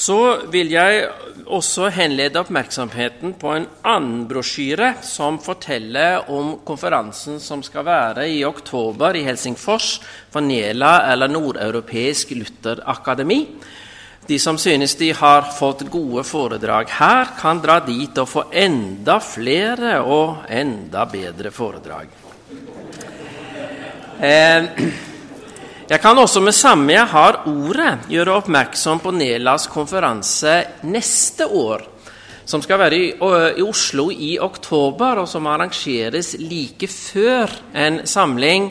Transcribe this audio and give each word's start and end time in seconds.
så 0.00 0.46
vil 0.48 0.70
jeg 0.72 1.08
også 1.50 1.90
henlede 1.92 2.40
oppmerksomheten 2.40 3.34
på 3.40 3.52
en 3.52 3.66
annen 3.84 4.22
brosjyre 4.30 4.94
som 5.04 5.36
forteller 5.42 6.30
om 6.32 6.54
konferansen 6.64 7.40
som 7.42 7.60
skal 7.66 7.84
være 7.84 8.24
i 8.30 8.38
oktober 8.48 9.18
i 9.18 9.24
Helsingfors 9.26 9.98
for 10.32 10.46
NELA, 10.46 10.94
eller 11.12 11.28
Nordeuropeisk 11.28 12.32
Lutherakademi. 12.38 13.42
De 14.30 14.38
som 14.38 14.56
synes 14.60 14.94
de 15.00 15.10
har 15.16 15.50
fått 15.56 15.84
gode 15.90 16.24
foredrag 16.24 16.92
her, 16.96 17.34
kan 17.40 17.60
dra 17.60 17.80
dit 17.84 18.16
og 18.22 18.28
få 18.30 18.46
enda 18.52 19.18
flere 19.24 19.98
og 20.00 20.46
enda 20.48 21.04
bedre 21.10 21.52
foredrag. 21.52 22.08
Eh, 24.20 25.09
jeg 25.90 25.98
kan 25.98 26.18
også 26.22 26.38
med 26.38 26.54
samme 26.54 26.92
jeg 26.94 27.06
har 27.10 27.40
ordet, 27.50 28.04
gjøre 28.12 28.36
oppmerksom 28.38 29.00
på 29.02 29.10
Nelas 29.10 29.64
konferanse 29.66 30.52
neste 30.86 31.48
år, 31.50 31.82
som 32.46 32.62
skal 32.62 32.78
være 32.78 32.94
i, 32.94 33.08
Oslo 33.64 34.04
i 34.14 34.36
oktober, 34.38 35.18
og 35.18 35.26
som 35.26 35.48
arrangeres 35.50 36.36
like 36.38 36.86
før 36.86 37.50
en 37.74 38.04
samling 38.06 38.70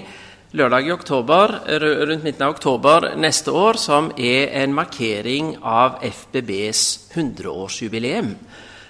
lørdag 0.55 0.87
i 0.87 0.93
oktober, 0.95 1.57
rundt 1.83 2.23
midten 2.23 2.45
av 2.47 2.55
oktober 2.55 3.09
neste 3.19 3.51
år, 3.51 3.75
som 3.75 4.13
er 4.15 4.55
en 4.63 4.77
markering 4.79 5.57
av 5.59 5.99
FBBs 6.07 6.85
100-årsjubileum, 7.17 8.31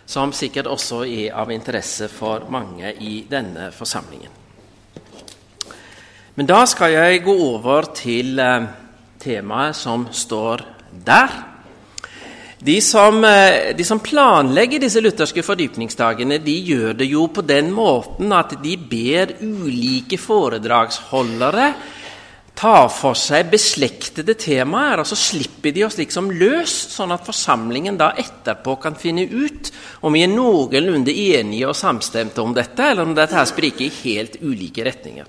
som 0.06 0.38
sikkert 0.38 0.70
også 0.70 1.02
er 1.10 1.34
av 1.34 1.50
interesse 1.50 2.12
for 2.14 2.46
mange 2.54 2.94
i 2.94 3.24
denne 3.30 3.72
forsamlingen. 3.74 4.39
Men 6.40 6.48
da 6.48 6.62
skal 6.72 6.94
jeg 6.94 7.26
gå 7.26 7.34
over 7.50 7.90
til 7.92 8.38
eh, 8.40 8.68
temaet 9.20 9.76
som 9.76 10.06
står 10.08 10.62
der. 11.04 11.34
De 12.64 12.78
som, 12.80 13.18
eh, 13.28 13.74
de 13.76 13.84
som, 13.84 14.00
planlegger 14.00 14.80
disse 14.80 15.04
lutherske 15.04 15.44
fordypningsdagene, 15.44 16.38
de 16.40 16.54
gjør 16.64 16.96
det 17.02 17.10
jo 17.12 17.26
på 17.28 17.44
den 17.44 17.74
måten 17.76 18.32
at 18.32 18.56
de 18.64 18.78
ber 18.80 19.34
ulike 19.44 20.16
foredragsholdere 20.16 21.74
ta 22.56 22.88
for 22.88 23.20
seg 23.20 23.52
beslektede 23.52 24.38
temaer, 24.40 25.04
og 25.04 25.12
så 25.12 25.20
slipper 25.20 25.76
de 25.76 25.84
oss 25.90 26.00
liksom 26.00 26.32
løs, 26.40 26.78
sånn 26.94 27.12
at 27.16 27.28
forsamlingen 27.28 28.00
da 28.00 28.14
etterpå 28.16 28.78
kan 28.80 28.96
finne 29.00 29.28
ut 29.28 29.74
om 30.08 30.16
vi 30.16 30.24
er 30.24 30.32
noenlunde 30.32 31.12
enige 31.12 31.68
og 31.68 31.76
samstemte 31.76 32.40
om 32.44 32.56
dette, 32.56 32.94
eller 32.94 33.04
om 33.04 33.16
dette 33.20 33.36
her 33.36 33.52
spriker 33.52 33.90
i 33.90 33.94
helt 34.06 34.40
ulike 34.40 34.88
retninger. 34.88 35.28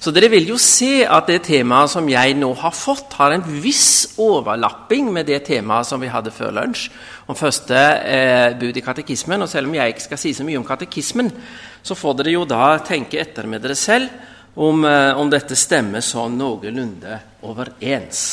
Så 0.00 0.12
dere 0.12 0.28
vil 0.30 0.48
jo 0.50 0.58
se 0.60 1.06
at 1.08 1.28
det 1.30 1.40
temaet 1.48 1.90
som 1.90 2.08
jeg 2.10 2.36
nå 2.36 2.50
har 2.60 2.74
fått, 2.76 3.16
har 3.18 3.32
en 3.32 3.44
viss 3.62 4.18
overlapping 4.20 5.08
med 5.12 5.26
det 5.30 5.40
temaet 5.48 5.88
som 5.88 6.02
vi 6.02 6.10
hadde 6.12 6.34
før 6.34 6.52
lunsj, 6.58 6.90
om 7.26 7.38
første 7.38 7.76
eh, 8.04 8.52
bud 8.60 8.76
i 8.76 8.84
katekismen. 8.84 9.42
Og 9.42 9.50
selv 9.50 9.70
om 9.70 9.78
jeg 9.78 9.94
ikke 9.94 10.06
skal 10.08 10.20
si 10.20 10.34
så 10.36 10.46
mye 10.46 10.60
om 10.60 10.66
katekismen, 10.66 11.32
så 11.82 11.96
får 11.98 12.20
dere 12.20 12.36
jo 12.36 12.44
da 12.48 12.76
tenke 12.84 13.20
etter 13.22 13.48
med 13.48 13.64
dere 13.64 13.78
selv 13.78 14.12
om, 14.56 14.84
eh, 14.84 15.16
om 15.16 15.32
dette 15.32 15.56
stemmer 15.58 16.04
sånn 16.04 16.36
noenlunde 16.38 17.18
overens. 17.48 18.26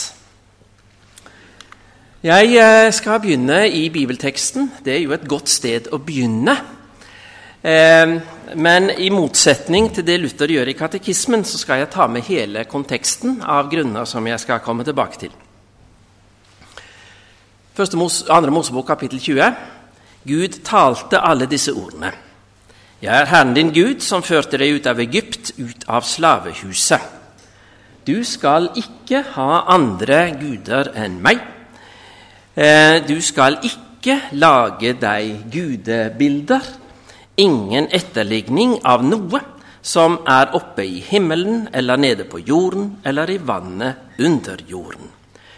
Jeg 2.24 2.54
eh, 2.56 2.92
skal 2.96 3.20
begynne 3.20 3.66
i 3.68 3.90
bibelteksten. 3.92 4.70
Det 4.86 4.94
er 4.96 5.02
jo 5.04 5.16
et 5.16 5.28
godt 5.28 5.52
sted 5.52 5.90
å 5.92 6.00
begynne. 6.00 6.56
Eh, 7.64 8.22
men 8.60 8.90
i 9.00 9.08
motsetning 9.10 9.88
til 9.96 10.04
det 10.04 10.18
Luther 10.20 10.52
gjør 10.52 10.68
i 10.68 10.76
katekismen, 10.76 11.46
så 11.48 11.58
skal 11.62 11.80
jeg 11.80 11.94
ta 11.94 12.10
med 12.12 12.26
hele 12.28 12.66
konteksten 12.68 13.38
av 13.40 13.70
grunner 13.72 14.04
som 14.10 14.28
jeg 14.28 14.42
skal 14.44 14.60
komme 14.60 14.84
tilbake 14.84 15.22
til. 15.22 15.32
Første 17.74 17.98
Mos, 17.98 18.26
andre 18.30 18.52
Mosebok, 18.52 18.86
kapittel 18.92 19.20
20. 19.20 19.48
Gud 20.28 20.60
talte 20.68 21.24
alle 21.24 21.48
disse 21.48 21.72
ordene. 21.72 22.12
Jeg 23.02 23.16
er 23.22 23.32
Herren 23.32 23.56
din 23.56 23.72
Gud, 23.74 24.04
som 24.04 24.24
førte 24.24 24.60
deg 24.60 24.76
ut 24.76 24.86
av 24.88 25.00
Egypt, 25.00 25.56
ut 25.58 25.88
av 25.88 26.04
slavehuset. 26.08 27.10
Du 28.04 28.24
skal 28.28 28.74
ikke 28.76 29.24
ha 29.38 29.64
andre 29.72 30.36
guder 30.36 30.92
enn 31.00 31.18
meg. 31.24 31.40
Eh, 32.56 33.00
du 33.08 33.22
skal 33.24 33.62
ikke 33.64 34.20
lage 34.36 34.98
deg 35.00 35.48
gudebilder 35.52 36.83
ingen 37.36 37.88
etterligning 37.92 38.78
av 38.86 39.04
noe 39.06 39.42
som 39.84 40.20
er 40.30 40.54
oppe 40.56 40.86
i 40.86 41.02
himmelen 41.04 41.68
eller 41.74 42.00
nede 42.00 42.28
på 42.30 42.40
jorden 42.40 42.98
eller 43.04 43.30
i 43.30 43.38
vannet 43.38 44.20
under 44.20 44.62
jorden. 44.68 45.10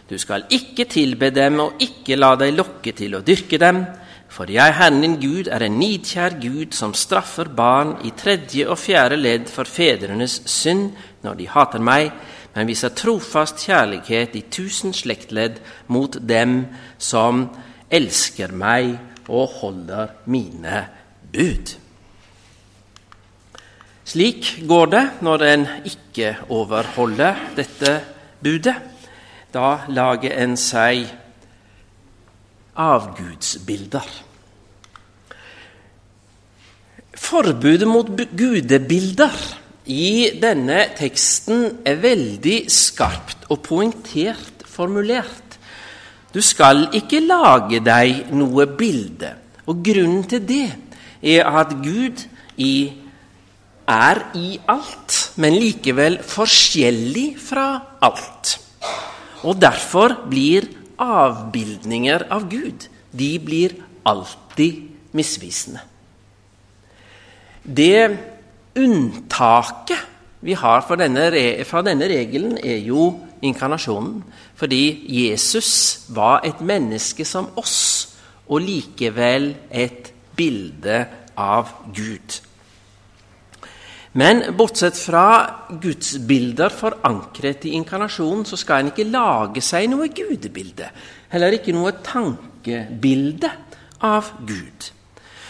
Du 0.09 0.17
skal 0.21 0.45
ikke 0.53 0.85
tilbe 0.89 1.31
dem 1.33 1.59
og 1.61 1.81
ikke 1.81 2.17
la 2.17 2.35
deg 2.37 2.55
lokke 2.57 2.93
til 2.97 3.17
å 3.17 3.23
dyrke 3.25 3.57
dem, 3.61 3.83
for 4.29 4.49
jeg, 4.51 4.73
Herren 4.75 4.99
din 5.01 5.15
Gud, 5.21 5.47
er 5.47 5.63
en 5.63 5.77
nidkjær 5.79 6.35
Gud 6.41 6.73
som 6.75 6.93
straffer 6.97 7.47
barn 7.55 7.95
i 8.03 8.11
tredje 8.17 8.65
og 8.67 8.79
fjerde 8.81 9.17
ledd 9.21 9.47
for 9.49 9.69
fedrenes 9.69 10.41
synd 10.49 10.91
når 11.23 11.39
de 11.39 11.47
hater 11.53 11.79
meg, 11.81 12.11
men 12.55 12.67
viser 12.67 12.93
trofast 12.95 13.63
kjærlighet 13.65 14.35
i 14.35 14.43
tusen 14.51 14.93
slektledd 14.95 15.61
mot 15.87 16.17
dem 16.19 16.65
som 16.97 17.47
elsker 17.89 18.53
meg 18.55 18.95
og 19.29 19.57
holder 19.61 20.13
mine 20.31 20.83
bud. 21.35 21.75
Slik 24.05 24.51
går 24.69 24.91
det 24.93 25.05
når 25.25 25.43
en 25.49 25.65
ikke 25.89 26.35
overholder 26.53 27.39
dette 27.57 27.95
budet. 28.43 28.75
Da 29.51 29.85
lager 29.89 30.35
en 30.43 30.53
seg 30.59 31.07
avgudsbilder. 32.75 34.07
Forbudet 37.15 37.87
mot 37.87 38.09
gudebilder 38.37 39.37
i 39.89 40.35
denne 40.41 40.83
teksten 40.97 41.81
er 41.87 41.97
veldig 42.03 42.57
skarpt 42.71 43.47
og 43.49 43.63
poengtert 43.65 44.65
formulert. 44.69 45.57
Du 46.35 46.41
skal 46.43 46.89
ikke 46.97 47.23
lage 47.23 47.79
deg 47.85 48.33
noe 48.35 48.67
bilde. 48.67 49.31
Og 49.65 49.79
Grunnen 49.85 50.25
til 50.29 50.43
det 50.45 50.67
er 51.21 51.47
at 51.47 51.75
Gud 51.83 52.25
er 53.87 54.21
i 54.35 54.59
alt, 54.67 55.17
men 55.37 55.57
likevel 55.59 56.19
forskjellig 56.25 57.27
fra 57.39 57.67
alt. 58.01 58.57
Og 59.45 59.59
derfor 59.61 60.15
blir 60.29 60.67
avbildninger 61.01 62.27
av 62.31 62.47
Gud 62.49 62.87
de 63.15 63.31
blir 63.39 63.75
alltid 64.05 64.81
misvisende. 65.15 65.83
Det 67.65 68.17
unntaket 68.75 70.11
vi 70.45 70.53
har 70.53 70.83
fra 70.85 70.97
denne, 70.99 71.29
fra 71.65 71.81
denne 71.81 72.07
regelen, 72.09 72.59
er 72.61 72.83
jo 72.85 73.07
inkarnasjonen. 73.41 74.19
Fordi 74.55 75.05
Jesus 75.09 76.05
var 76.13 76.43
et 76.45 76.61
menneske 76.61 77.25
som 77.25 77.49
oss, 77.57 78.11
og 78.45 78.61
likevel 78.61 79.55
et 79.73 80.11
bilde 80.37 80.99
av 81.39 81.71
Gud. 81.95 82.41
Men 84.15 84.55
bortsett 84.55 84.95
fra 84.95 85.27
gudsbilder 85.81 86.71
forankret 86.71 87.65
i 87.67 87.73
inkarnasjonen, 87.75 88.45
så 88.47 88.55
skal 88.55 88.83
en 88.85 88.93
ikke 88.93 89.09
lage 89.09 89.63
seg 89.65 89.89
noe 89.91 90.07
gudebilde. 90.07 90.87
Heller 91.33 91.57
ikke 91.57 91.75
noe 91.75 91.97
tankebilde 91.99 93.51
av 94.07 94.29
Gud. 94.47 94.87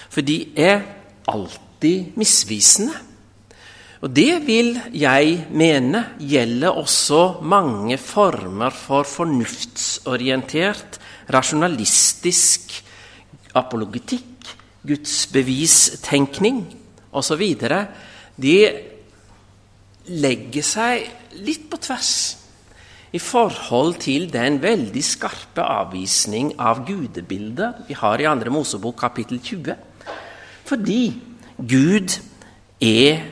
For 0.10 0.26
de 0.26 0.40
er 0.58 0.82
alltid 1.30 2.18
misvisende. 2.18 2.98
Og 4.02 4.10
det 4.14 4.42
vil 4.46 4.76
jeg 4.94 5.46
mene 5.54 6.02
gjelder 6.22 6.78
også 6.78 7.42
mange 7.46 7.98
former 8.02 8.74
for 8.74 9.06
fornuftsorientert, 9.08 11.00
rasjonalistisk 11.34 12.76
apologetikk, 13.58 14.35
gudsbevistenkning 14.88 16.64
osv. 17.16 17.44
De 18.36 18.58
legger 20.06 20.66
seg 20.66 21.06
litt 21.46 21.70
på 21.72 21.80
tvers 21.82 22.16
i 23.16 23.22
forhold 23.22 23.96
til 24.04 24.28
den 24.32 24.60
veldig 24.64 25.04
skarpe 25.06 25.64
avvisning 25.64 26.52
av 26.60 26.84
gudebildet 26.88 27.86
vi 27.88 27.96
har 27.96 28.20
i 28.20 28.28
2. 28.28 28.52
Mosebok 28.52 28.98
kapittel 29.00 29.40
20. 29.40 29.78
Fordi 30.68 31.02
Gud 31.56 32.18
er 32.84 33.24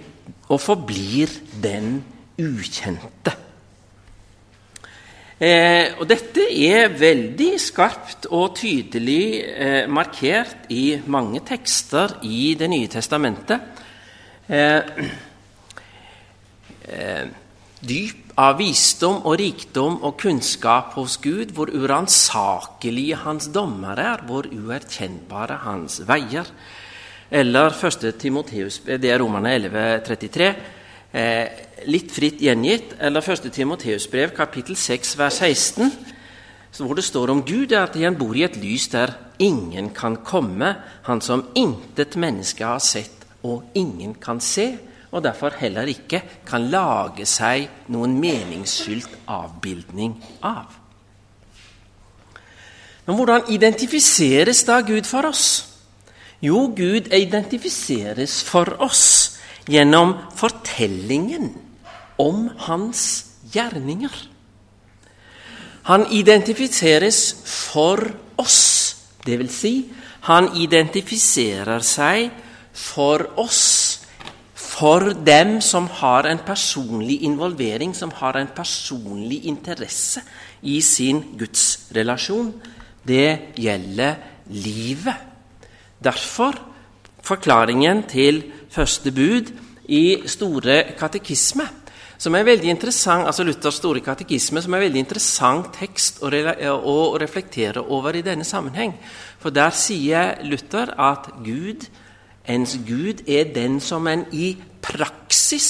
og 0.48 0.62
forblir 0.62 1.32
den 1.64 1.98
ukjente. 2.40 3.43
Eh, 5.44 5.98
og 6.00 6.06
dette 6.08 6.46
er 6.48 6.94
veldig 6.96 7.56
skarpt 7.60 8.30
og 8.32 8.54
tydelig 8.56 9.42
eh, 9.44 9.90
markert 9.92 10.70
i 10.72 10.94
mange 11.12 11.42
tekster 11.44 12.14
i 12.24 12.54
Det 12.56 12.70
nye 12.72 12.88
testamentet. 12.88 13.82
Eh, 14.48 15.02
eh, 16.88 17.26
dyp 17.84 18.38
av 18.40 18.56
visdom 18.62 19.26
og 19.28 19.36
rikdom 19.42 19.98
og 20.08 20.16
kunnskap 20.22 20.94
hos 20.96 21.18
Gud, 21.20 21.52
hvor 21.58 21.74
uransakelige 21.74 23.20
hans 23.26 23.50
dommer 23.52 24.00
er, 24.00 24.24
hvor 24.24 24.48
uerkjennbare 24.48 25.60
hans 25.66 26.00
veier. 26.08 26.48
Eller 27.34 27.76
1. 27.76 28.08
Timoteus, 28.22 28.80
det 28.86 29.12
er 29.12 29.20
Romerne 29.20 29.58
11, 29.58 29.84
33, 30.08 30.50
eh, 31.14 31.64
litt 31.88 32.12
fritt 32.12 32.42
gjengitt. 32.44 32.98
Eller 33.00 33.24
1. 33.24 33.50
Timoteus 33.54 34.10
brev, 34.12 34.34
kapittel 34.36 34.76
6, 34.76 35.16
vers 35.18 35.40
16, 35.40 35.92
hvor 36.84 36.98
det 36.98 37.06
står 37.06 37.32
om 37.32 37.44
Gud, 37.46 37.72
er 37.72 37.86
at 37.86 37.96
han 38.02 38.18
bor 38.18 38.36
i 38.36 38.44
et 38.44 38.58
lys 38.58 38.90
der 38.92 39.14
ingen 39.40 39.92
kan 39.94 40.18
komme, 40.26 40.76
han 41.06 41.22
som 41.22 41.46
intet 41.56 42.18
menneske 42.18 42.66
har 42.66 42.82
sett 42.82 43.24
og 43.44 43.76
ingen 43.78 44.16
kan 44.18 44.40
se 44.42 44.72
og 45.14 45.22
derfor 45.24 45.54
heller 45.60 45.86
ikke 45.86 46.24
kan 46.48 46.66
lage 46.74 47.26
seg 47.30 47.68
noen 47.94 48.16
meningsfylt 48.18 49.12
avbildning 49.30 50.16
av. 50.42 50.72
Men 53.06 53.20
hvordan 53.20 53.52
identifiseres 53.54 54.64
da 54.66 54.80
Gud 54.82 55.06
for 55.06 55.28
oss? 55.30 55.70
Jo, 56.42 56.66
Gud 56.76 57.12
identifiseres 57.14 58.42
for 58.44 58.74
oss 58.82 59.33
gjennom 59.70 60.16
fortellingen 60.36 61.52
om 62.22 62.50
hans 62.68 63.04
gjerninger. 63.54 64.14
Han 65.90 66.06
identifiseres 66.16 67.20
for 67.44 68.00
oss, 68.40 68.62
dvs. 69.26 69.52
Si, 69.52 69.74
han 70.30 70.54
identifiserer 70.56 71.84
seg 71.84 72.30
for 72.74 73.26
oss 73.40 73.64
for 74.74 75.12
dem 75.28 75.60
som 75.62 75.86
har 76.00 76.26
en 76.26 76.40
personlig 76.42 77.20
involvering, 77.28 77.94
som 77.94 78.12
har 78.18 78.40
en 78.40 78.50
personlig 78.56 79.44
interesse 79.46 80.24
i 80.62 80.80
sin 80.82 81.20
gudsrelasjon. 81.38 82.54
Det 83.04 83.54
gjelder 83.60 84.16
livet. 84.50 85.20
Derfor 86.04 86.58
forklaringen 87.24 88.04
til 88.10 88.42
første 88.74 89.12
bud 89.14 89.54
i 89.88 90.24
Store 90.30 90.78
katekisme, 90.98 91.66
som 92.18 92.36
er 92.36 92.46
veldig 92.48 92.70
interessant, 92.72 93.28
altså 93.28 93.44
Luthers 93.44 93.82
store 93.82 94.00
katekisme, 94.00 94.62
som 94.62 94.74
er 94.74 94.80
en 94.80 94.86
veldig 94.86 95.02
interessant 95.02 95.74
tekst 95.76 96.22
å, 96.24 96.30
å 96.32 96.96
reflektere 97.20 97.84
over 97.84 98.16
i 98.16 98.24
denne 98.24 98.48
sammenheng. 98.48 98.94
For 99.44 99.52
der 99.52 99.76
sier 99.76 100.38
Luther 100.48 100.94
at 100.96 101.34
Gud 101.44 101.90
Ens 102.44 102.76
Gud 102.84 103.24
er 103.28 103.54
den 103.56 103.80
som 103.80 104.08
en 104.08 104.26
i 104.36 104.58
praksis 104.84 105.70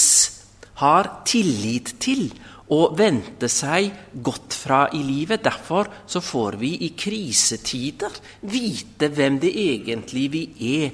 har 0.82 1.10
tillit 1.30 1.94
til 2.02 2.32
og 2.74 2.96
vente 2.98 3.50
seg 3.52 3.92
godt 4.26 4.56
fra 4.56 4.80
i 4.96 5.02
livet. 5.06 5.44
Derfor 5.46 5.90
så 6.10 6.22
får 6.24 6.58
vi 6.62 6.72
i 6.88 6.94
krisetider 6.98 8.16
vite 8.50 9.10
hvem 9.14 9.40
det 9.44 9.52
egentlig 9.52 10.26
vi 10.34 10.44
er, 10.74 10.94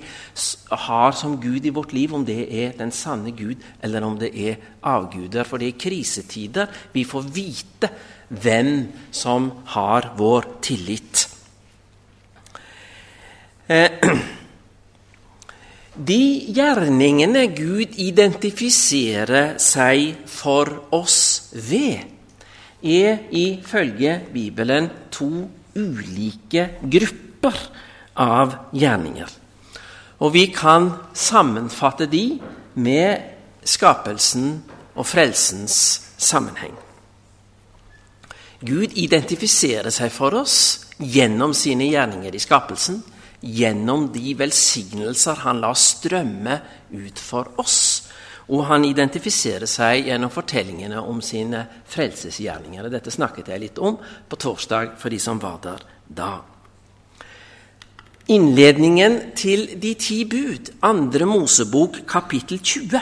har 0.88 1.16
som 1.18 1.38
Gud 1.42 1.66
i 1.66 1.74
vårt 1.76 1.94
liv, 1.96 2.14
om 2.16 2.26
det 2.26 2.42
er 2.48 2.76
den 2.80 2.92
sanne 2.96 3.32
Gud, 3.38 3.62
eller 3.84 4.06
om 4.06 4.18
det 4.20 4.32
er 4.34 4.60
avguder. 4.84 5.48
For 5.48 5.62
det 5.62 5.70
er 5.70 5.76
i 5.78 5.84
krisetider 5.88 6.82
vi 6.94 7.06
får 7.08 7.30
vite 7.36 7.92
hvem 8.30 8.74
som 9.12 9.52
har 9.74 10.14
vår 10.18 10.50
tillit. 10.66 11.28
Eh, 13.70 13.90
de 16.00 16.48
gjerningene 16.56 17.50
Gud 17.52 17.98
identifiserer 18.00 19.58
seg 19.60 20.24
for 20.32 20.72
oss 20.96 21.50
ved, 21.52 22.06
er 22.80 23.26
ifølge 23.36 24.14
Bibelen 24.32 24.88
to 25.12 25.28
ulike 25.76 26.70
grupper 26.80 27.60
av 28.16 28.56
gjerninger. 28.72 29.36
Og 30.24 30.34
vi 30.36 30.46
kan 30.56 30.90
sammenfatte 31.16 32.08
de 32.12 32.24
med 32.80 33.68
skapelsen 33.68 34.62
og 34.96 35.08
frelsens 35.08 35.76
sammenheng. 36.20 36.76
Gud 38.60 38.96
identifiserer 39.00 39.92
seg 39.92 40.12
for 40.12 40.36
oss 40.42 40.58
gjennom 41.00 41.54
sine 41.56 41.88
gjerninger 41.92 42.36
i 42.36 42.44
skapelsen 42.44 43.00
gjennom 43.42 44.10
de 44.12 44.34
velsignelser 44.38 45.44
han 45.46 45.62
lar 45.64 45.78
strømme 45.78 46.60
ut 46.92 47.20
for 47.20 47.60
oss. 47.62 47.80
Og 48.50 48.66
han 48.66 48.86
identifiserer 48.88 49.70
seg 49.70 50.08
gjennom 50.10 50.32
fortellingene 50.34 51.02
om 51.06 51.22
sine 51.22 51.62
frelsesgjerninger. 51.90 52.90
Dette 52.90 53.14
snakket 53.14 53.52
jeg 53.54 53.62
litt 53.62 53.82
om 53.82 54.00
på 54.00 54.40
torsdag 54.42 54.96
for 54.98 55.14
de 55.14 55.20
som 55.22 55.42
var 55.42 55.60
der 55.64 55.86
da. 56.08 56.32
Innledningen 58.30 59.20
til 59.38 59.80
De 59.82 59.94
ti 59.98 60.24
bud, 60.30 60.74
andre 60.86 61.26
Mosebok 61.26 62.04
kapittel 62.10 62.60
20, 62.62 63.00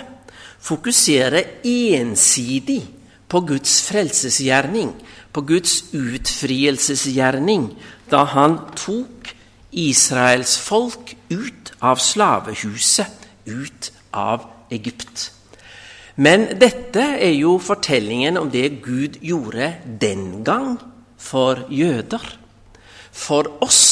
fokuserer 0.59 1.63
ensidig 1.67 2.81
på 3.27 3.41
Guds 3.47 3.81
frelsesgjerning, 3.87 4.93
på 5.35 5.43
Guds 5.47 5.81
utfrielsesgjerning, 5.91 7.73
da 8.11 8.23
han 8.31 8.55
tok 8.79 9.33
Israels 9.77 10.57
folk 10.57 11.13
ut 11.29 11.71
av 11.79 12.01
slavehuset, 12.01 13.27
ut 13.45 13.91
av 14.11 14.47
Egypt. 14.73 15.31
Men 16.17 16.47
dette 16.57 17.03
er 17.21 17.35
jo 17.37 17.59
fortellingen 17.61 18.39
om 18.41 18.49
det 18.49 18.79
Gud 18.81 19.19
gjorde 19.21 19.75
den 20.01 20.41
gang 20.47 20.79
for 21.21 21.67
jøder. 21.69 22.23
For 23.13 23.49
oss 23.61 23.85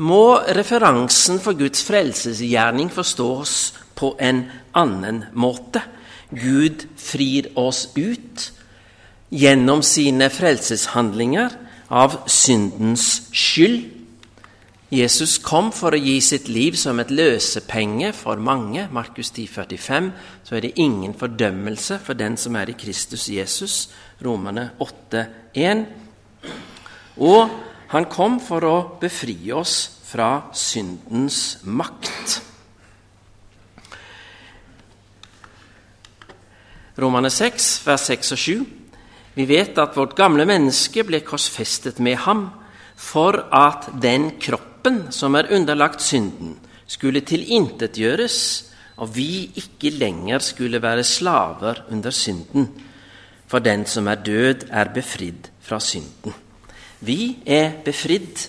må 0.00 0.40
referansen 0.56 1.40
for 1.44 1.58
Guds 1.58 1.84
frelsesgjerning 1.84 2.88
forstås 2.92 3.56
på 4.00 4.14
en 4.16 4.46
annen 4.72 5.26
måte. 5.36 5.84
Gud 6.32 6.86
frir 6.96 7.50
oss 7.60 7.90
ut 7.98 8.48
gjennom 9.28 9.84
sine 9.84 10.30
frelseshandlinger 10.32 11.52
av 11.90 12.22
syndens 12.30 13.26
skyld 13.36 13.99
Jesus 14.90 15.36
kom 15.38 15.68
for 15.70 15.94
å 15.94 15.98
gi 16.02 16.16
sitt 16.18 16.48
liv 16.50 16.74
som 16.74 16.98
et 16.98 17.12
løsepenge 17.14 18.08
for 18.10 18.40
mange. 18.42 18.88
Markus 18.90 19.28
10, 19.30 19.46
45, 19.46 20.08
Så 20.42 20.56
er 20.56 20.60
det 20.60 20.78
ingen 20.82 21.14
fordømmelse 21.14 22.00
for 22.02 22.14
den 22.14 22.36
som 22.36 22.56
er 22.56 22.70
i 22.70 22.74
Kristus 22.74 23.28
Jesus. 23.28 23.88
Romerne 24.18 24.72
8, 24.80 25.26
1. 25.54 25.84
Og 27.18 27.50
han 27.92 28.04
kom 28.10 28.40
for 28.42 28.66
å 28.66 28.98
befri 29.00 29.52
oss 29.52 30.00
fra 30.10 30.50
syndens 30.52 31.60
makt. 31.62 32.40
Romerne 36.98 37.30
6, 37.30 37.86
vers 37.86 38.08
6 38.10 38.32
og 38.32 38.42
7. 38.42 38.66
Vi 39.38 39.46
vet 39.46 39.78
at 39.78 39.94
vårt 39.94 40.16
gamle 40.18 40.42
menneske 40.44 41.06
ble 41.06 41.22
korsfestet 41.22 42.02
med 42.02 42.18
ham 42.26 42.48
for 42.98 43.38
at 43.54 43.86
den 44.02 44.32
kroppen 44.42 44.69
kroppen 44.80 45.12
som 45.12 45.34
er 45.36 45.50
underlagt 45.52 46.00
synden, 46.02 46.56
skulle 46.86 47.20
tilintetgjøres, 47.20 48.64
og 48.96 49.14
vi 49.14 49.50
ikke 49.56 49.90
lenger 49.90 50.38
skulle 50.40 50.80
være 50.82 51.04
slaver 51.04 51.84
under 51.90 52.10
synden. 52.10 52.68
For 53.46 53.58
den 53.58 53.86
som 53.86 54.06
er 54.06 54.14
død, 54.14 54.68
er 54.70 54.92
befridd 54.94 55.50
fra 55.60 55.80
synden. 55.80 56.32
Vi 57.00 57.38
er 57.46 57.72
befridd 57.84 58.48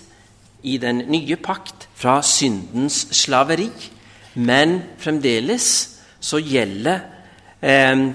i 0.62 0.78
den 0.78 1.02
nye 1.08 1.36
pakt 1.36 1.88
fra 1.94 2.22
syndens 2.22 3.08
slaveri, 3.12 3.70
men 4.34 4.82
fremdeles 4.98 5.98
så 6.20 6.38
gjelder 6.38 7.00
eh, 7.62 8.08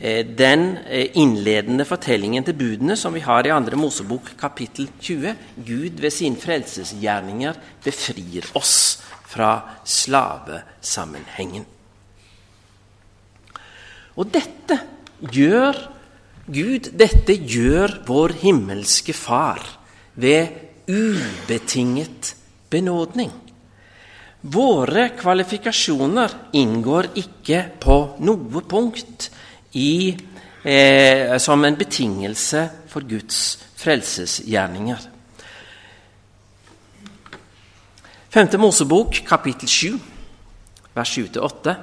den 0.00 0.78
eh, 0.88 1.10
innledende 1.20 1.84
fortellingen 1.84 2.44
til 2.46 2.56
budene 2.56 2.96
som 2.96 3.12
vi 3.12 3.20
har 3.20 3.44
i 3.44 3.52
2. 3.52 3.76
Mosebok 3.76 4.32
kapittel 4.40 4.88
20. 4.96 5.34
Gud 5.66 6.00
ved 6.00 6.14
sine 6.14 6.40
frelsesgjerninger 6.40 7.58
befrir 7.84 8.48
oss 8.56 9.02
fra 9.28 9.52
slavesammenhengen. 9.84 11.66
Og 14.16 14.32
dette 14.32 14.78
gjør 15.20 15.76
Gud, 16.50 16.88
dette 16.98 17.36
gjør 17.36 18.00
vår 18.08 18.32
himmelske 18.40 19.14
Far 19.14 19.60
ved 20.18 20.48
ubetinget 20.90 22.34
benådning. 22.72 23.30
Våre 24.40 25.10
kvalifikasjoner 25.20 26.32
inngår 26.56 27.12
ikke 27.20 27.60
på 27.84 27.96
noe 28.24 28.64
punkt 28.64 29.28
i, 29.72 30.16
eh, 30.62 31.38
som 31.38 31.64
en 31.64 31.76
betingelse 31.76 32.68
for 32.88 33.00
Guds 33.00 33.58
frelsesgjerninger. 33.76 34.98
5. 38.30 38.58
Mosebok, 38.58 39.24
kapittel 39.26 39.68
7, 39.68 39.98
vers 40.94 41.18
7-8. 41.18 41.74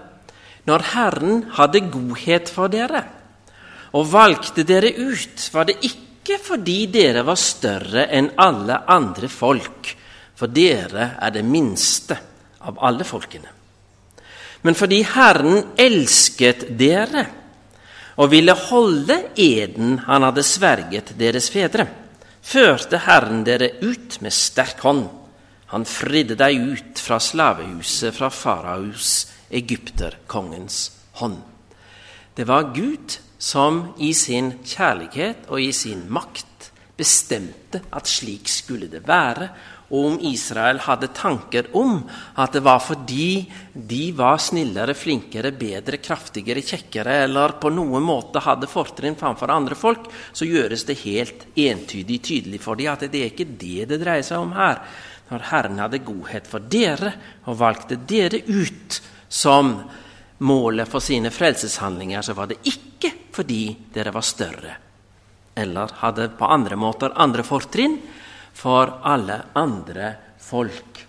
Når 0.67 0.83
Herren 0.93 1.43
hadde 1.57 1.81
godhet 1.91 2.51
for 2.51 2.71
dere 2.71 3.03
og 3.95 4.07
valgte 4.11 4.63
dere 4.67 4.93
ut, 4.95 5.49
var 5.53 5.67
det 5.67 5.79
ikke 5.87 6.37
fordi 6.43 6.85
dere 6.91 7.23
var 7.27 7.39
større 7.39 8.07
enn 8.11 8.33
alle 8.39 8.81
andre 8.91 9.29
folk, 9.31 9.93
for 10.35 10.51
dere 10.51 11.13
er 11.19 11.35
det 11.35 11.43
minste 11.47 12.17
av 12.67 12.79
alle 12.83 13.07
folkene. 13.07 13.51
Men 14.63 14.75
fordi 14.75 15.01
Herren 15.07 15.73
elsket 15.79 16.67
dere 16.79 17.25
og 18.17 18.31
ville 18.33 18.53
holde 18.67 19.19
eden 19.37 19.99
han 20.07 20.25
hadde 20.25 20.45
sverget 20.45 21.13
deres 21.19 21.51
fedre, 21.53 21.85
førte 22.41 23.03
Herren 23.05 23.43
dere 23.45 23.75
ut 23.83 24.17
med 24.23 24.33
sterk 24.33 24.81
hånd. 24.85 25.05
Han 25.73 25.85
fridde 25.85 26.37
deg 26.39 26.57
ut 26.57 27.01
fra 27.03 27.19
slavehuset, 27.21 28.15
fra 28.15 28.31
faraos, 28.33 29.27
egypterkongens 29.51 30.79
hånd. 31.19 31.41
Det 32.37 32.45
var 32.47 32.71
Gud 32.73 33.19
som 33.37 33.93
i 34.01 34.13
sin 34.17 34.53
kjærlighet 34.65 35.49
og 35.49 35.61
i 35.61 35.71
sin 35.75 36.05
makt 36.09 36.71
bestemte 36.97 37.83
at 37.93 38.09
slik 38.09 38.49
skulle 38.49 38.89
det 38.89 39.03
være, 39.07 39.49
og 39.87 40.05
om 40.09 40.15
Israel 40.27 40.81
hadde 40.83 41.07
tanker 41.15 41.69
om 41.79 42.01
at 42.35 42.55
det 42.57 42.61
var 42.65 42.81
fordi 42.83 43.45
de 43.71 44.09
var 44.15 44.39
snillere, 44.43 44.95
flinkere, 44.97 45.53
bedre, 45.55 45.99
kraftigere, 46.03 46.63
kjekkere 46.65 47.21
eller 47.23 47.55
på 47.61 47.71
noen 47.71 48.03
måte 48.03 48.43
hadde 48.43 48.67
fortrinn 48.67 49.15
framfor 49.19 49.53
andre 49.53 49.77
folk, 49.79 50.09
så 50.35 50.47
gjøres 50.47 50.83
det 50.89 50.99
helt 51.05 51.45
entydig 51.55 52.19
tydelig 52.19 52.59
for 52.63 52.79
dem 52.79 52.91
at 52.91 53.05
det 53.07 53.21
er 53.21 53.31
ikke 53.31 53.47
det 53.47 53.87
det 53.93 54.01
dreier 54.03 54.27
seg 54.27 54.43
om 54.43 54.51
her. 54.57 54.83
Når 55.31 55.47
Herren 55.51 55.79
hadde 55.83 56.03
godhet 56.07 56.47
for 56.47 56.63
dere 56.63 57.13
og 57.47 57.59
valgte 57.59 57.99
dere 58.07 58.43
ut 58.47 58.99
som 59.27 59.71
målet 60.43 60.87
for 60.91 61.03
sine 61.03 61.31
frelseshandlinger, 61.33 62.21
så 62.21 62.35
var 62.35 62.51
det 62.51 62.59
ikke 62.67 63.13
fordi 63.35 63.63
dere 63.95 64.11
var 64.15 64.25
større 64.25 64.75
eller 65.57 65.89
hadde 66.03 66.29
på 66.37 66.45
andre 66.45 66.77
måter 66.77 67.15
andre 67.17 67.41
fortrinn 67.45 67.97
for 68.57 68.99
alle 69.05 69.41
andre 69.53 70.13
folk. 70.41 71.03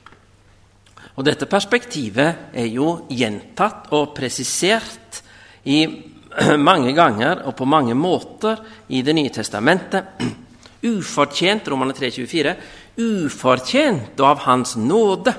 Og 1.18 1.24
Dette 1.26 1.48
perspektivet 1.50 2.52
er 2.54 2.68
jo 2.70 3.08
gjentatt 3.10 3.88
og 3.96 4.12
presisert 4.14 5.22
i 5.66 5.80
mange 6.70 6.92
ganger 6.94 7.42
og 7.48 7.56
på 7.58 7.66
mange 7.66 7.96
måter 7.98 8.60
i 8.88 9.02
Det 9.02 9.14
nye 9.16 9.32
testamentet. 9.34 10.12
Ufortjent, 10.92 11.66
Romane 11.66 11.96
3,24, 11.96 12.52
ufortjent 13.02 14.20
og 14.20 14.28
av 14.28 14.44
Hans 14.44 14.76
nåde 14.78 15.32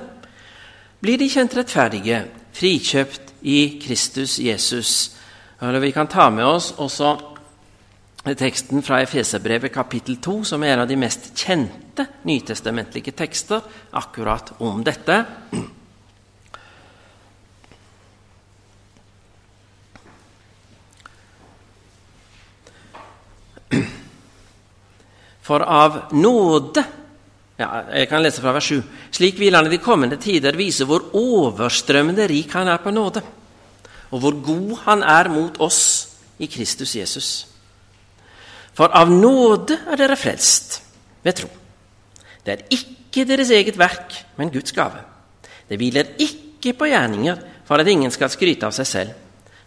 blir 0.99 1.15
de 1.21 1.29
kjent 1.31 1.55
rettferdige, 1.55 2.25
frikjøpt 2.59 3.31
i 3.47 3.79
Kristus 3.79 4.35
Jesus. 4.43 5.15
Eller 5.61 5.79
vi 5.79 5.93
kan 5.95 6.11
ta 6.11 6.27
med 6.29 6.43
oss 6.43 6.73
også 6.75 7.13
teksten 8.23 8.83
fra 8.83 9.01
Efeserbrevet 9.01 9.71
kapittel 9.73 10.17
2, 10.21 10.43
som 10.43 10.63
er 10.63 10.73
en 10.73 10.83
av 10.83 10.89
de 10.89 10.97
mest 10.99 11.31
kjente 11.39 12.05
nytestamentlige 12.27 13.11
tekster 13.15 13.61
akkurat 13.95 14.51
om 14.59 14.83
dette. 14.83 15.25
For 25.49 25.63
av 25.65 26.11
nåde 26.13 26.83
ja, 27.59 27.83
Jeg 27.91 28.07
kan 28.07 28.21
lese 28.23 28.39
fra 28.39 28.53
vers 28.55 28.69
7. 28.69 28.83
Slik 29.11 29.39
vil 29.39 29.55
han 29.55 29.67
i 29.67 29.73
de 29.73 29.81
kommende 29.83 30.15
tider 30.21 30.55
vise 30.55 30.85
hvor 30.87 31.09
overstrømmende 31.17 32.27
rik 32.29 32.53
han 32.55 32.69
er 32.71 32.79
på 32.83 32.93
nåde, 32.95 33.23
og 34.11 34.21
hvor 34.21 34.37
god 34.45 34.77
han 34.85 35.03
er 35.03 35.27
mot 35.33 35.59
oss 35.59 35.81
i 36.39 36.47
Kristus 36.47 36.95
Jesus. 36.95 37.58
For 38.79 38.95
av 38.95 39.09
nåde 39.11 39.75
er 39.91 39.99
dere 39.99 40.15
frelst 40.15 40.77
ved 41.25 41.35
tro. 41.35 41.49
Det 42.45 42.53
er 42.53 42.61
ikke 42.71 43.25
deres 43.27 43.51
eget 43.51 43.75
verk, 43.75 44.15
men 44.39 44.53
Guds 44.53 44.71
gave. 44.71 45.01
Det 45.67 45.75
hviler 45.81 46.13
ikke 46.23 46.71
på 46.79 46.87
gjerninger 46.87 47.41
for 47.67 47.81
at 47.81 47.91
ingen 47.91 48.11
skal 48.15 48.31
skryte 48.31 48.69
av 48.69 48.75
seg 48.77 48.87
selv. 48.87 49.17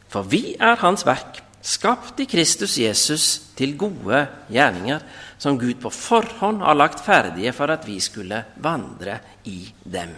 For 0.09 0.25
vi 0.25 0.55
er 0.57 0.81
Hans 0.81 1.05
verk, 1.05 1.43
skapt 1.61 2.25
i 2.25 2.27
Kristus 2.27 2.79
Jesus 2.81 3.27
til 3.57 3.77
gode 3.79 4.25
gjerninger, 4.49 5.05
som 5.37 5.61
Gud 5.61 5.77
på 5.83 5.93
forhånd 5.93 6.65
har 6.65 6.79
lagt 6.81 7.05
ferdige 7.05 7.53
for 7.53 7.69
at 7.71 7.85
vi 7.87 8.01
skulle 8.01 8.41
vandre 8.65 9.21
i 9.45 9.61
dem. 9.85 10.17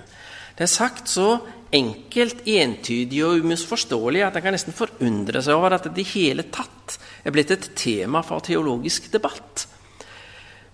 Det 0.55 0.69
er 0.69 0.71
sagt 0.71 1.11
så 1.11 1.41
enkelt, 1.75 2.45
entydig 2.47 3.21
og 3.27 3.45
umisforståelig 3.45 4.25
at 4.27 4.39
en 4.39 4.45
kan 4.47 4.55
nesten 4.57 4.77
forundre 4.77 5.43
seg 5.45 5.59
over 5.59 5.77
at 5.77 5.89
det 5.91 6.05
i 6.05 6.11
hele 6.15 6.47
tatt 6.55 6.99
er 7.25 7.35
blitt 7.35 7.53
et 7.55 7.71
tema 7.79 8.23
for 8.27 8.45
teologisk 8.45 9.11
debatt. 9.13 9.67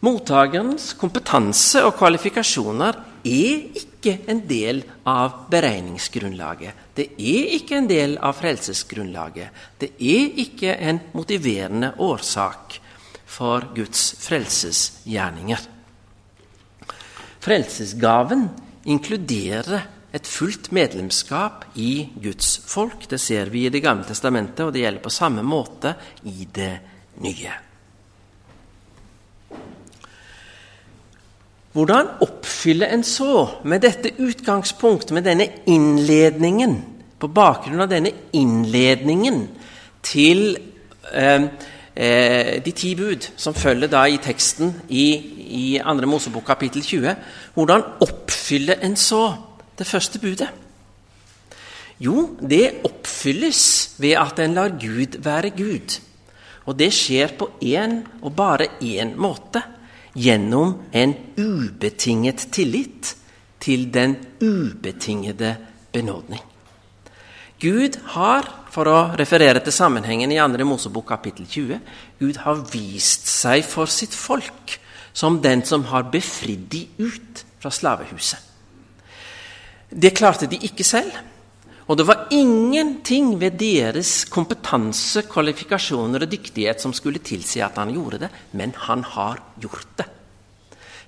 Mottakerens 0.00 0.94
kompetanse 0.96 1.82
og 1.84 1.98
kvalifikasjoner 1.98 2.96
er 3.28 3.66
ikke 3.76 4.14
en 4.32 4.40
del 4.48 4.80
av 5.08 5.50
beregningsgrunnlaget. 5.52 6.86
Det 6.96 7.10
er 7.20 7.50
ikke 7.58 7.76
en 7.76 7.90
del 7.90 8.16
av 8.16 8.38
frelsesgrunnlaget. 8.38 9.50
Det 9.76 9.90
er 10.00 10.40
ikke 10.40 10.72
en 10.88 11.02
motiverende 11.12 11.92
årsak 12.00 12.78
for 13.28 13.68
Guds 13.76 14.06
frelsesgjerninger. 14.24 15.68
Frelsesgaven 17.40 18.48
inkluderer 18.88 19.84
et 20.12 20.26
fullt 20.26 20.72
medlemskap 20.74 21.64
i 21.78 22.08
Guds 22.22 22.58
folk. 22.66 23.06
Det 23.10 23.20
ser 23.20 23.50
vi 23.50 23.66
i 23.66 23.70
Det 23.70 23.82
gamle 23.82 24.04
testamentet, 24.04 24.64
og 24.66 24.72
det 24.72 24.82
gjelder 24.82 25.02
på 25.02 25.10
samme 25.10 25.42
måte 25.42 25.94
i 26.24 26.48
det 26.52 26.72
nye. 27.22 27.52
Hvordan 31.72 32.08
oppfylle 32.26 32.88
en 32.90 33.04
så, 33.06 33.60
med 33.64 33.80
dette 33.80 34.10
utgangspunkt, 34.18 35.12
med 35.12 35.22
denne 35.22 35.46
innledningen, 35.70 36.80
på 37.20 37.28
bakgrunn 37.28 37.84
av 37.84 37.90
denne 37.90 38.10
innledningen 38.32 39.44
til 40.02 40.56
eh, 41.12 41.44
eh, 41.94 42.56
de 42.64 42.72
ti 42.72 42.94
bud, 42.98 43.28
som 43.36 43.54
følger 43.54 43.92
da 43.92 44.06
i 44.08 44.18
teksten 44.18 44.72
i, 44.88 45.06
i 45.50 45.64
2. 45.84 46.08
Mosebok 46.08 46.46
kapittel 46.48 46.82
20 46.82 47.14
Hvordan 47.54 47.84
oppfylle 48.00 48.78
en 48.82 48.96
så 48.96 49.26
det 49.80 49.88
første 49.88 50.20
budet? 50.20 50.50
Jo, 52.00 52.30
det 52.40 52.80
oppfylles 52.86 53.96
ved 54.00 54.16
at 54.20 54.38
en 54.40 54.56
lar 54.56 54.76
Gud 54.80 55.18
være 55.24 55.52
Gud. 55.56 55.98
Og 56.68 56.76
det 56.78 56.92
skjer 56.96 57.34
på 57.36 57.50
én 57.64 58.00
og 58.22 58.34
bare 58.36 58.70
én 58.80 59.14
måte. 59.20 59.62
Gjennom 60.16 60.74
en 60.92 61.12
ubetinget 61.38 62.48
tillit 62.52 63.14
til 63.60 63.86
den 63.94 64.16
ubetingede 64.42 65.54
benådning. 65.92 66.42
Gud 67.60 67.98
har, 68.16 68.48
for 68.72 68.88
å 68.88 68.98
referere 69.20 69.60
til 69.60 69.74
sammenhengen 69.74 70.32
i 70.32 70.40
2. 70.40 70.64
Mosebok 70.64 71.10
kapittel 71.12 71.46
20, 71.46 71.80
Gud 72.18 72.40
har 72.42 72.64
vist 72.72 73.28
seg 73.28 73.62
for 73.68 73.90
sitt 73.92 74.16
folk 74.16 74.78
som 75.12 75.42
den 75.44 75.62
som 75.68 75.84
har 75.92 76.08
befridd 76.10 76.70
de 76.72 76.86
ut 76.98 77.44
fra 77.60 77.70
slavehuset. 77.70 78.49
Det 79.90 80.14
klarte 80.14 80.46
de 80.50 80.58
ikke 80.62 80.86
selv. 80.86 81.12
Og 81.90 81.98
det 81.98 82.06
var 82.06 82.28
ingenting 82.30 83.32
ved 83.40 83.58
deres 83.58 84.24
kompetanse, 84.30 85.24
kvalifikasjoner 85.26 86.22
og 86.22 86.30
dyktighet 86.30 86.78
som 86.82 86.94
skulle 86.94 87.18
tilsi 87.18 87.58
at 87.66 87.80
han 87.80 87.90
gjorde 87.90 88.20
det, 88.22 88.30
men 88.54 88.70
han 88.86 89.02
har 89.02 89.42
gjort 89.58 89.88
det. 89.98 90.06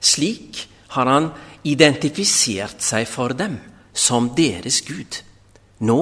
Slik 0.03 0.65
har 0.97 1.07
han 1.07 1.31
identifisert 1.63 2.83
seg 2.83 3.07
for 3.07 3.31
dem 3.39 3.61
som 3.95 4.33
deres 4.35 4.81
Gud. 4.83 5.21
Nå, 5.87 6.01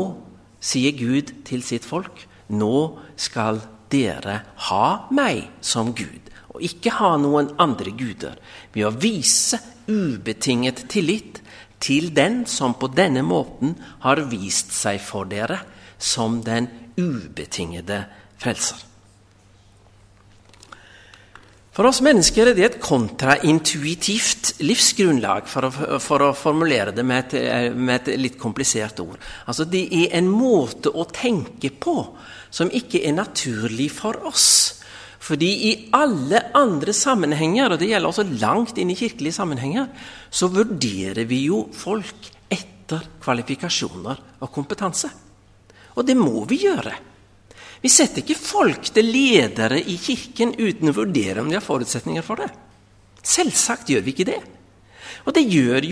sier 0.61 0.97
Gud 0.97 1.35
til 1.45 1.61
sitt 1.67 1.85
folk, 1.85 2.25
nå 2.49 2.97
skal 3.21 3.61
dere 3.93 4.41
ha 4.71 4.87
meg 5.13 5.45
som 5.61 5.93
Gud, 5.93 6.33
og 6.55 6.65
ikke 6.65 6.97
ha 6.97 7.13
noen 7.21 7.53
andre 7.61 7.93
guder, 7.93 8.41
ved 8.73 8.89
å 8.89 8.97
vise 8.97 9.61
ubetinget 9.91 10.87
tillit 10.89 11.43
til 11.81 12.11
den 12.15 12.45
som 12.47 12.77
på 12.79 12.91
denne 12.93 13.23
måten 13.27 13.75
har 14.05 14.21
vist 14.31 14.75
seg 14.77 15.01
for 15.03 15.29
dere 15.31 15.63
som 16.01 16.41
den 16.45 16.69
ubetingede 17.01 18.05
frelser. 18.41 18.87
For 21.71 21.87
oss 21.87 22.01
mennesker 22.03 22.51
er 22.51 22.57
det 22.59 22.65
et 22.67 22.81
kontraintuitivt 22.83 24.57
livsgrunnlag, 24.67 25.47
for 25.49 25.69
å, 25.69 25.99
for 26.03 26.27
å 26.27 26.33
formulere 26.37 26.93
det 26.93 27.05
med 27.07 27.31
et, 27.31 27.73
med 27.73 27.95
et, 27.95 28.11
litt 28.21 28.37
komplisert 28.41 29.01
ord. 29.01 29.21
Altså, 29.47 29.65
Det 29.65 29.87
er 29.87 30.19
en 30.19 30.29
måte 30.29 30.91
å 30.91 31.07
tenke 31.09 31.71
på 31.71 31.95
som 32.51 32.73
ikke 32.75 33.05
er 33.07 33.15
naturlig 33.15 33.89
for 33.95 34.19
oss. 34.29 34.80
Fordi 35.21 35.51
i 35.69 35.73
alle 35.93 36.41
andre 36.57 36.95
sammenhenger, 36.97 37.75
og 37.75 37.81
det 37.81 37.91
gjelder 37.91 38.09
også 38.09 38.25
langt 38.41 38.79
inn 38.81 38.93
i 38.93 38.97
kirkelige 38.99 39.37
sammenhenger, 39.37 39.91
så 40.33 40.49
vurderer 40.53 41.27
vi 41.29 41.43
jo 41.51 41.67
folk 41.77 42.31
etter 42.51 43.05
kvalifikasjoner 43.21 44.25
og 44.41 44.53
kompetanse. 44.55 45.11
Og 45.97 46.07
det 46.09 46.17
må 46.17 46.47
vi 46.49 46.63
gjøre. 46.65 46.95
Vi 47.81 47.89
setter 47.93 48.23
ikke 48.23 48.37
folk 48.37 48.91
til 48.93 49.09
ledere 49.09 49.81
i 49.81 49.97
Kirken 50.01 50.53
uten 50.59 50.91
å 50.91 50.97
vurdere 50.97 51.41
om 51.41 51.49
de 51.49 51.57
har 51.57 51.65
forutsetninger 51.65 52.25
for 52.25 52.41
det. 52.41 52.49
Selvsagt 53.25 53.93
gjør 53.93 54.05
vi 54.05 54.15
ikke 54.15 54.29
det. 54.29 54.41
Og 55.27 55.35
det 55.37 55.43
gjør, 55.53 55.85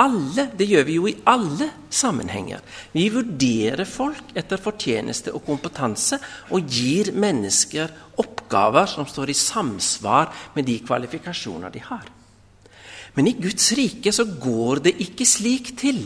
alle, 0.00 0.46
det 0.56 0.66
gjør 0.70 0.84
vi 0.88 0.96
jo 0.96 1.08
i 1.10 1.16
alle 1.28 1.68
sammenhenger. 1.92 2.62
Vi 2.94 3.08
vurderer 3.12 3.84
folk 3.88 4.32
etter 4.36 4.60
fortjeneste 4.62 5.34
og 5.36 5.44
kompetanse 5.44 6.18
og 6.50 6.64
gir 6.64 7.12
mennesker 7.12 7.92
oppgaver 8.22 8.88
som 8.88 9.08
står 9.08 9.32
i 9.32 9.38
samsvar 9.38 10.32
med 10.56 10.68
de 10.68 10.78
kvalifikasjoner 10.86 11.74
de 11.74 11.84
har. 11.84 12.06
Men 13.16 13.28
i 13.28 13.36
Guds 13.40 13.70
rike 13.76 14.12
så 14.12 14.26
går 14.28 14.86
det 14.88 14.96
ikke 15.04 15.28
slik 15.28 15.72
til. 15.78 16.02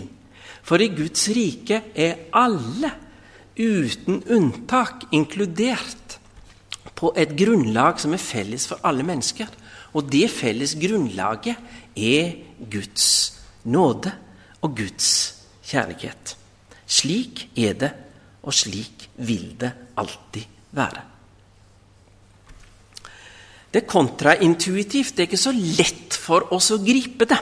For 0.67 0.83
i 0.83 0.91
Guds 0.95 1.27
rike 1.35 1.83
er 1.95 2.27
alle, 2.37 2.93
uten 3.61 4.23
unntak, 4.31 5.09
inkludert 5.13 6.19
på 6.97 7.11
et 7.19 7.33
grunnlag 7.37 7.99
som 8.01 8.15
er 8.15 8.23
felles 8.23 8.67
for 8.71 8.81
alle 8.87 9.05
mennesker. 9.07 9.51
Og 9.97 10.07
det 10.13 10.29
felles 10.31 10.77
grunnlaget 10.79 11.59
er 11.97 12.35
Guds 12.71 13.07
nåde 13.65 14.13
og 14.63 14.77
Guds 14.77 15.11
kjærlighet. 15.67 16.37
Slik 16.91 17.47
er 17.59 17.77
det, 17.79 17.93
og 18.43 18.55
slik 18.57 19.09
vil 19.17 19.55
det 19.61 19.71
alltid 20.01 20.45
være. 20.73 21.07
Det 23.71 23.83
er 23.85 23.87
kontraintuitivt. 23.87 25.15
Det 25.15 25.23
er 25.23 25.29
ikke 25.29 25.39
så 25.39 25.55
lett 25.55 26.17
for 26.19 26.51
oss 26.55 26.73
å 26.75 26.81
gripe 26.83 27.29
det. 27.31 27.39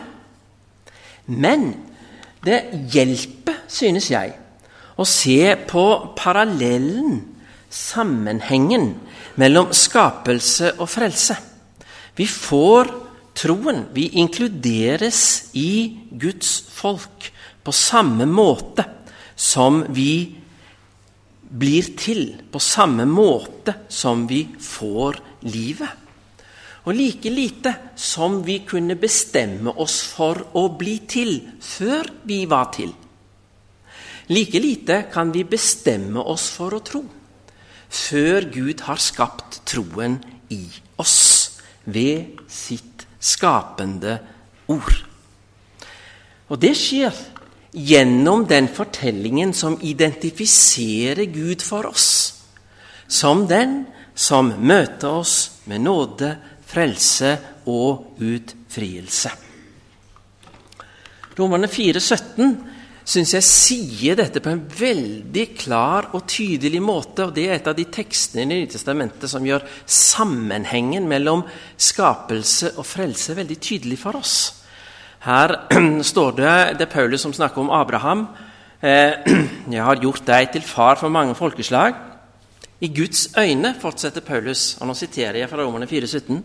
Men 1.32 1.70
det 2.44 2.60
hjelper, 2.92 3.64
synes 3.68 4.10
jeg, 4.12 4.34
å 4.98 5.04
se 5.08 5.54
på 5.68 5.84
parallellen, 6.18 7.20
sammenhengen, 7.70 8.90
mellom 9.40 9.72
skapelse 9.76 10.74
og 10.76 10.88
frelse. 10.90 11.36
Vi 12.18 12.26
får 12.26 12.90
troen. 13.38 13.86
Vi 13.94 14.08
inkluderes 14.18 15.50
i 15.56 15.94
Guds 16.10 16.58
folk 16.74 17.30
på 17.64 17.74
samme 17.74 18.26
måte 18.26 18.84
som 19.38 19.84
vi 19.94 20.34
blir 21.48 21.94
til, 21.96 22.34
på 22.50 22.60
samme 22.60 23.06
måte 23.08 23.74
som 23.88 24.26
vi 24.28 24.42
får 24.60 25.20
livet. 25.48 26.04
Og 26.88 26.96
like 26.96 27.30
lite 27.30 27.74
som 28.00 28.40
vi 28.46 28.62
kunne 28.64 28.96
bestemme 28.96 29.74
oss 29.76 30.00
for 30.08 30.40
å 30.56 30.68
bli 30.80 30.96
til 31.08 31.34
før 31.60 32.08
vi 32.28 32.42
var 32.48 32.70
til. 32.72 32.94
Like 34.32 34.60
lite 34.60 35.02
kan 35.12 35.32
vi 35.32 35.44
bestemme 35.48 36.20
oss 36.20 36.48
for 36.56 36.76
å 36.76 36.84
tro 36.84 37.04
før 37.88 38.48
Gud 38.52 38.82
har 38.84 39.00
skapt 39.00 39.62
troen 39.68 40.18
i 40.52 40.64
oss 41.00 41.18
ved 41.88 42.42
sitt 42.52 42.87
skapende 43.20 44.18
ord. 44.70 45.04
Og 46.48 46.60
det 46.60 46.74
skjer 46.78 47.14
gjennom 47.72 48.46
den 48.48 48.70
fortellingen 48.72 49.52
som 49.54 49.76
identifiserer 49.84 51.28
Gud 51.32 51.62
for 51.64 51.90
oss 51.90 52.38
som 53.08 53.46
den 53.48 53.86
som 54.14 54.52
møter 54.60 55.08
oss 55.08 55.62
med 55.64 55.82
nåde, 55.82 56.34
frelse 56.68 57.32
og 57.68 58.20
utfrielse. 58.20 59.32
Romerne 61.38 61.70
4, 61.70 62.00
17 62.00 62.52
syns 63.08 63.32
jeg 63.32 63.46
sier 63.46 64.18
dette 64.18 64.40
på 64.44 64.50
en 64.52 64.60
veldig 64.60 65.44
klar 65.56 66.10
og 66.16 66.26
tydelig 66.28 66.80
måte. 66.84 67.24
og 67.24 67.32
Det 67.34 67.46
er 67.46 67.56
et 67.56 67.70
av 67.70 67.76
de 67.76 67.86
tekstene 67.88 68.44
i 68.44 68.50
Nytestamentet 68.50 69.30
som 69.32 69.46
gjør 69.46 69.64
sammenhengen 69.84 71.08
mellom 71.08 71.46
skapelse 71.80 72.74
og 72.76 72.84
frelse 72.86 73.36
veldig 73.38 73.58
tydelig 73.64 74.00
for 74.02 74.20
oss. 74.20 74.36
Her 75.24 75.56
står 76.10 76.36
det 76.36 76.58
det 76.78 76.86
er 76.88 76.92
Paulus 76.92 77.24
som 77.24 77.32
snakker 77.32 77.64
om 77.64 77.72
Abraham. 77.72 78.26
Eh, 78.80 79.16
jeg 79.72 79.88
har 79.88 80.04
gjort 80.04 80.28
deg 80.28 80.52
til 80.52 80.68
far 80.68 81.00
for 81.00 81.08
mange 81.08 81.34
folkeslag. 81.38 81.96
I 82.84 82.92
Guds 82.94 83.32
øyne, 83.34 83.72
fortsetter 83.80 84.22
Paulus, 84.22 84.76
og 84.78 84.86
nå 84.86 84.94
siterer 84.94 85.40
jeg 85.40 85.48
fra 85.50 85.64
Romerne 85.64 85.88
4, 85.90 86.06
17, 86.06 86.44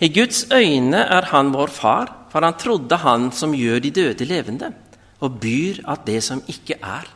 I 0.00 0.08
Guds 0.08 0.46
øyne 0.54 1.02
er 1.02 1.28
han 1.34 1.50
vår 1.52 1.68
far, 1.68 2.12
for 2.32 2.46
han 2.46 2.56
trodde 2.56 2.96
han 3.02 3.28
som 3.32 3.52
gjør 3.52 3.82
de 3.84 3.90
døde 3.90 4.24
levende 4.24 4.70
og 5.20 5.38
byr 5.40 5.82
at 5.88 6.06
det 6.06 6.22
som 6.24 6.42
ikke 6.48 6.78
er, 6.82 7.06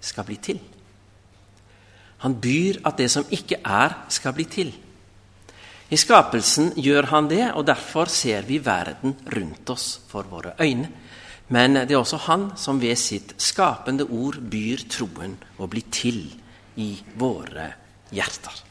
skal 0.00 0.24
bli 0.24 0.36
til. 0.42 0.60
Han 2.22 2.36
byr 2.40 2.80
at 2.86 2.98
det 2.98 3.10
som 3.10 3.26
ikke 3.30 3.60
er, 3.64 3.94
skal 4.08 4.34
bli 4.34 4.46
til. 4.50 4.72
I 5.88 5.96
skapelsen 5.96 6.72
gjør 6.76 7.08
han 7.12 7.28
det, 7.30 7.44
og 7.54 7.66
derfor 7.66 8.10
ser 8.12 8.44
vi 8.46 8.58
verden 8.64 9.16
rundt 9.34 9.70
oss 9.70 10.00
for 10.08 10.26
våre 10.28 10.52
øyne. 10.60 10.90
Men 11.48 11.74
det 11.74 11.94
er 11.94 12.02
også 12.02 12.18
han 12.26 12.50
som 12.60 12.80
ved 12.80 12.96
sitt 13.00 13.32
skapende 13.40 14.04
ord 14.04 14.36
byr 14.50 14.84
troen 14.90 15.38
å 15.56 15.66
bli 15.70 15.82
til 15.90 16.20
i 16.76 16.90
våre 17.16 17.70
hjerter. 18.12 18.64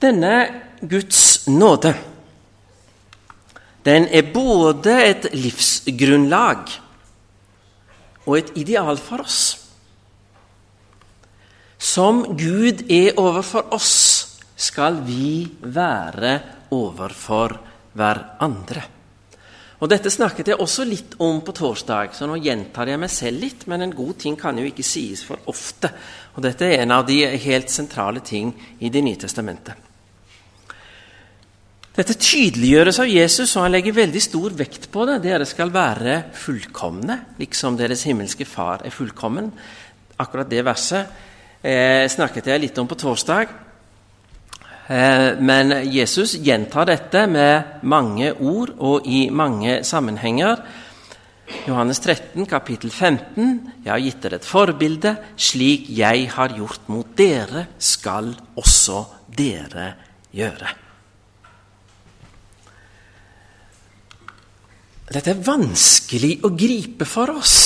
Denne 0.00 0.34
Guds 0.80 1.48
nåde 1.48 1.94
den 3.86 4.08
er 4.12 4.28
både 4.32 4.96
et 5.08 5.30
livsgrunnlag 5.32 6.72
og 8.26 8.36
et 8.36 8.52
ideal 8.60 9.00
for 9.00 9.24
oss. 9.24 9.40
Som 11.80 12.22
Gud 12.36 12.84
er 12.92 13.16
overfor 13.18 13.72
oss, 13.72 13.94
skal 14.60 15.00
vi 15.06 15.48
være 15.64 16.34
overfor 16.76 17.56
hverandre. 17.96 18.82
Og 19.80 19.88
Dette 19.88 20.12
snakket 20.12 20.50
jeg 20.52 20.60
også 20.60 20.84
litt 20.84 21.14
om 21.24 21.40
på 21.40 21.54
torsdag, 21.56 22.12
så 22.12 22.28
nå 22.28 22.36
gjentar 22.44 22.90
jeg 22.92 23.00
meg 23.00 23.12
selv 23.12 23.40
litt. 23.40 23.64
Men 23.64 23.86
en 23.86 23.96
god 23.96 24.18
ting 24.20 24.36
kan 24.36 24.58
jo 24.60 24.68
ikke 24.68 24.84
sies 24.84 25.24
for 25.24 25.40
ofte. 25.48 25.88
Og 26.36 26.44
Dette 26.44 26.68
er 26.68 26.82
en 26.82 26.92
av 26.98 27.06
de 27.08 27.22
helt 27.24 27.72
sentrale 27.72 28.20
ting 28.20 28.52
i 28.78 28.92
Det 28.92 29.00
nye 29.00 29.16
testamentet. 29.16 29.89
Dette 31.90 32.14
tydeliggjøres 32.14 33.00
av 33.02 33.08
Jesus, 33.10 33.50
og 33.56 33.64
han 33.64 33.72
legger 33.74 33.96
veldig 33.96 34.20
stor 34.22 34.52
vekt 34.54 34.86
på 34.94 35.04
det. 35.08 35.16
Dere 35.24 35.46
skal 35.48 35.72
være 35.74 36.20
fullkomne, 36.38 37.16
liksom 37.40 37.78
deres 37.78 38.04
himmelske 38.06 38.46
Far 38.46 38.84
er 38.86 38.94
fullkommen. 38.94 39.48
Akkurat 40.22 40.48
det 40.50 40.62
verset 40.62 41.08
eh, 41.62 42.06
snakket 42.06 42.46
jeg 42.52 42.62
litt 42.62 42.78
om 42.78 42.86
på 42.86 42.98
torsdag. 43.00 43.50
Eh, 44.86 45.40
men 45.42 45.74
Jesus 45.90 46.36
gjentar 46.38 46.86
dette 46.92 47.24
med 47.26 47.82
mange 47.82 48.32
ord 48.38 48.70
og 48.78 49.08
i 49.10 49.24
mange 49.34 49.80
sammenhenger. 49.86 50.62
Johannes 51.66 51.98
13, 51.98 52.46
kapittel 52.46 52.92
15.: 52.94 53.72
Jeg 53.82 53.90
har 53.90 54.04
gitt 54.04 54.22
dere 54.22 54.38
et 54.38 54.46
forbilde. 54.46 55.16
Slik 55.34 55.90
jeg 55.90 56.30
har 56.36 56.54
gjort 56.54 56.86
mot 56.86 57.10
dere, 57.18 57.66
skal 57.78 58.30
også 58.54 59.02
dere 59.34 59.88
gjøre. 60.30 60.89
Dette 65.10 65.32
er 65.32 65.42
vanskelig 65.42 66.36
å 66.46 66.52
gripe 66.54 67.06
for 67.08 67.32
oss. 67.34 67.56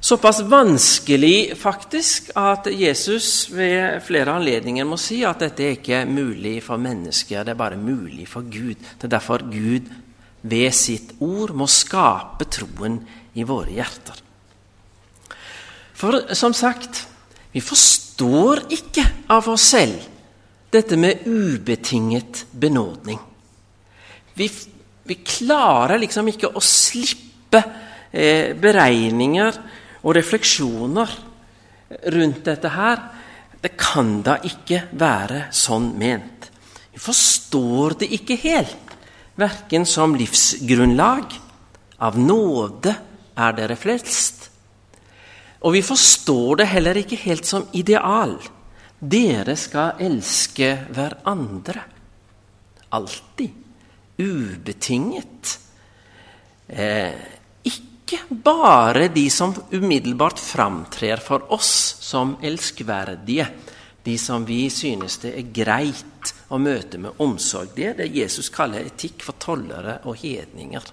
Såpass 0.00 0.40
vanskelig 0.48 1.52
faktisk 1.60 2.32
at 2.40 2.66
Jesus 2.72 3.50
ved 3.52 4.00
flere 4.02 4.32
anledninger 4.40 4.86
må 4.88 4.96
si 4.98 5.20
at 5.28 5.44
dette 5.44 5.62
er 5.62 5.76
ikke 5.76 6.00
mulig 6.08 6.56
for 6.64 6.80
mennesker, 6.80 7.44
det 7.44 7.52
er 7.52 7.60
bare 7.60 7.78
mulig 7.78 8.26
for 8.32 8.48
Gud. 8.48 8.80
Det 8.80 9.06
er 9.06 9.12
derfor 9.12 9.44
Gud 9.52 9.90
ved 10.40 10.72
sitt 10.74 11.12
ord 11.20 11.52
må 11.54 11.68
skape 11.70 12.48
troen 12.50 12.98
i 13.36 13.44
våre 13.46 13.76
hjerter. 13.76 14.24
For 16.00 16.32
som 16.34 16.56
sagt, 16.56 17.04
vi 17.52 17.60
forstår 17.60 18.64
ikke 18.72 19.04
av 19.30 19.52
oss 19.52 19.68
selv 19.74 20.00
dette 20.72 20.96
med 20.96 21.26
ubetinget 21.28 22.46
benådning. 22.56 23.20
Vi 24.34 24.48
vi 25.10 25.18
klarer 25.26 25.98
liksom 25.98 26.28
ikke 26.30 26.52
å 26.54 26.62
slippe 26.62 27.58
eh, 28.14 28.52
beregninger 28.54 29.56
og 30.04 30.14
refleksjoner 30.14 31.14
rundt 32.14 32.44
dette 32.46 32.70
her. 32.70 33.02
Det 33.60 33.72
kan 33.74 34.20
da 34.24 34.36
ikke 34.46 34.84
være 34.96 35.48
sånn 35.50 35.90
ment. 35.98 36.46
Vi 36.94 37.02
forstår 37.02 37.98
det 38.00 38.10
ikke 38.20 38.38
helt, 38.44 38.94
verken 39.40 39.86
som 39.88 40.14
livsgrunnlag. 40.14 41.34
Av 42.00 42.16
nåde 42.16 42.94
er 43.36 43.56
dere 43.58 43.76
flest. 43.76 44.46
Og 45.66 45.74
vi 45.74 45.82
forstår 45.84 46.62
det 46.62 46.68
heller 46.70 47.02
ikke 47.02 47.18
helt 47.26 47.50
som 47.50 47.66
ideal. 47.76 48.38
Dere 49.00 49.58
skal 49.58 49.98
elske 50.06 50.70
hverandre. 50.94 51.82
Alltid 52.94 53.59
ubetinget. 54.20 55.56
Eh, 56.68 57.14
ikke 57.66 58.20
bare 58.30 59.08
de 59.14 59.26
som 59.30 59.54
umiddelbart 59.72 60.38
framtrer 60.38 61.22
for 61.24 61.52
oss 61.54 61.96
som 62.00 62.36
elskverdige, 62.42 63.48
de 64.02 64.16
som 64.18 64.44
vi 64.48 64.64
synes 64.72 65.18
det 65.22 65.34
er 65.36 65.50
greit 65.54 66.34
å 66.48 66.58
møte 66.58 66.98
med 66.98 67.20
omsorg. 67.20 67.74
Det 67.76 67.86
er 67.90 67.98
det 67.98 68.12
Jesus 68.14 68.48
kaller 68.52 68.86
etikk 68.88 69.24
for 69.26 69.38
tollere 69.40 70.00
og 70.08 70.18
hedninger. 70.22 70.86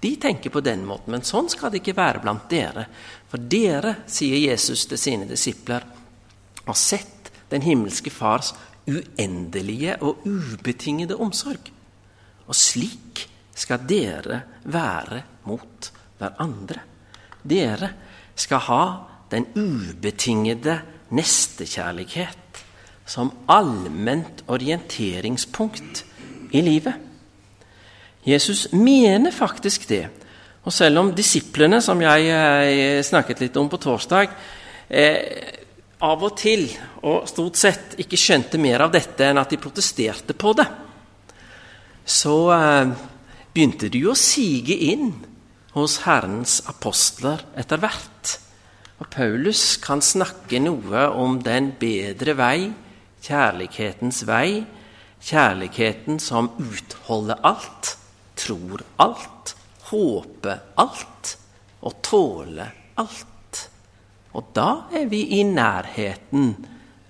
De 0.00 0.12
tenker 0.20 0.52
på 0.52 0.60
den 0.60 0.84
måten, 0.86 1.14
men 1.14 1.24
sånn 1.24 1.48
skal 1.50 1.72
det 1.72 1.80
ikke 1.82 1.96
være 1.96 2.22
blant 2.24 2.48
dere. 2.50 2.86
For 3.30 3.42
dere, 3.42 4.02
sier 4.06 4.38
Jesus 4.38 4.86
til 4.86 5.00
sine 5.00 5.28
disipler, 5.28 5.86
har 6.66 6.78
sett 6.78 7.30
den 7.50 7.62
himmelske 7.62 8.10
Fars 8.10 8.52
uendelige 8.86 9.96
og 10.02 10.26
ubetingede 10.26 11.18
omsorg. 11.18 11.72
Og 12.46 12.56
slik 12.56 13.26
skal 13.56 13.86
dere 13.88 14.40
være 14.64 15.22
mot 15.48 15.90
hverandre. 16.18 16.82
Dere 17.46 17.90
skal 18.36 18.64
ha 18.68 18.82
den 19.30 19.48
ubetingede 19.56 20.80
nestekjærlighet 21.16 22.62
som 23.06 23.30
allment 23.48 24.42
orienteringspunkt 24.50 26.04
i 26.52 26.62
livet. 26.62 26.94
Jesus 28.26 28.72
mener 28.72 29.30
faktisk 29.30 29.88
det. 29.88 30.06
Og 30.66 30.74
selv 30.74 30.98
om 30.98 31.12
disiplene, 31.14 31.78
som 31.82 32.00
jeg 32.02 32.26
eh, 32.26 33.02
snakket 33.06 33.44
litt 33.44 33.58
om 33.60 33.68
på 33.70 33.78
torsdag, 33.78 34.32
eh, 34.90 35.20
av 36.02 36.24
og 36.26 36.34
til, 36.36 36.66
og 37.06 37.28
stort 37.30 37.60
sett, 37.60 37.94
ikke 38.02 38.18
skjønte 38.18 38.58
mer 38.58 38.82
av 38.84 38.90
dette 38.92 39.28
enn 39.28 39.38
at 39.38 39.54
de 39.54 39.60
protesterte 39.62 40.34
på 40.34 40.52
det, 40.58 40.66
så 42.06 42.38
begynte 43.52 43.90
begynte 43.90 44.00
jo 44.00 44.14
å 44.14 44.18
sige 44.18 44.76
inn 44.92 45.12
hos 45.76 46.00
Herrens 46.06 46.60
apostler 46.70 47.42
etter 47.58 47.80
hvert. 47.82 48.36
Og 49.02 49.10
Paulus 49.12 49.76
kan 49.82 50.00
snakke 50.00 50.60
noe 50.62 51.08
om 51.12 51.40
den 51.44 51.74
bedre 51.80 52.36
vei 52.38 52.58
kjærlighetens 53.26 54.22
vei, 54.28 54.64
kjærligheten 55.26 56.20
som 56.22 56.50
utholder 56.62 57.40
alt, 57.46 57.96
tror 58.38 58.84
alt, 59.02 59.54
håper 59.90 60.62
alt 60.78 61.36
og 61.82 61.98
tåler 62.06 62.74
alt. 63.00 63.62
Og 64.36 64.52
da 64.56 64.86
er 64.94 65.08
vi 65.10 65.22
i 65.38 65.42
nærheten 65.48 66.52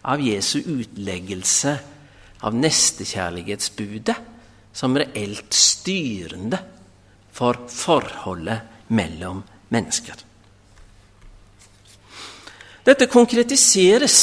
av 0.06 0.22
Jesu 0.22 0.61
utleggelse 0.62 1.74
av 2.46 2.54
nestekjærlighetsbudet 2.54 4.16
som 4.76 4.96
reelt 4.98 5.56
styrende 5.56 6.58
for 7.32 7.64
forholdet 7.72 8.92
mellom 8.92 9.40
mennesker. 9.72 10.20
Dette 12.86 13.08
konkretiseres 13.10 14.18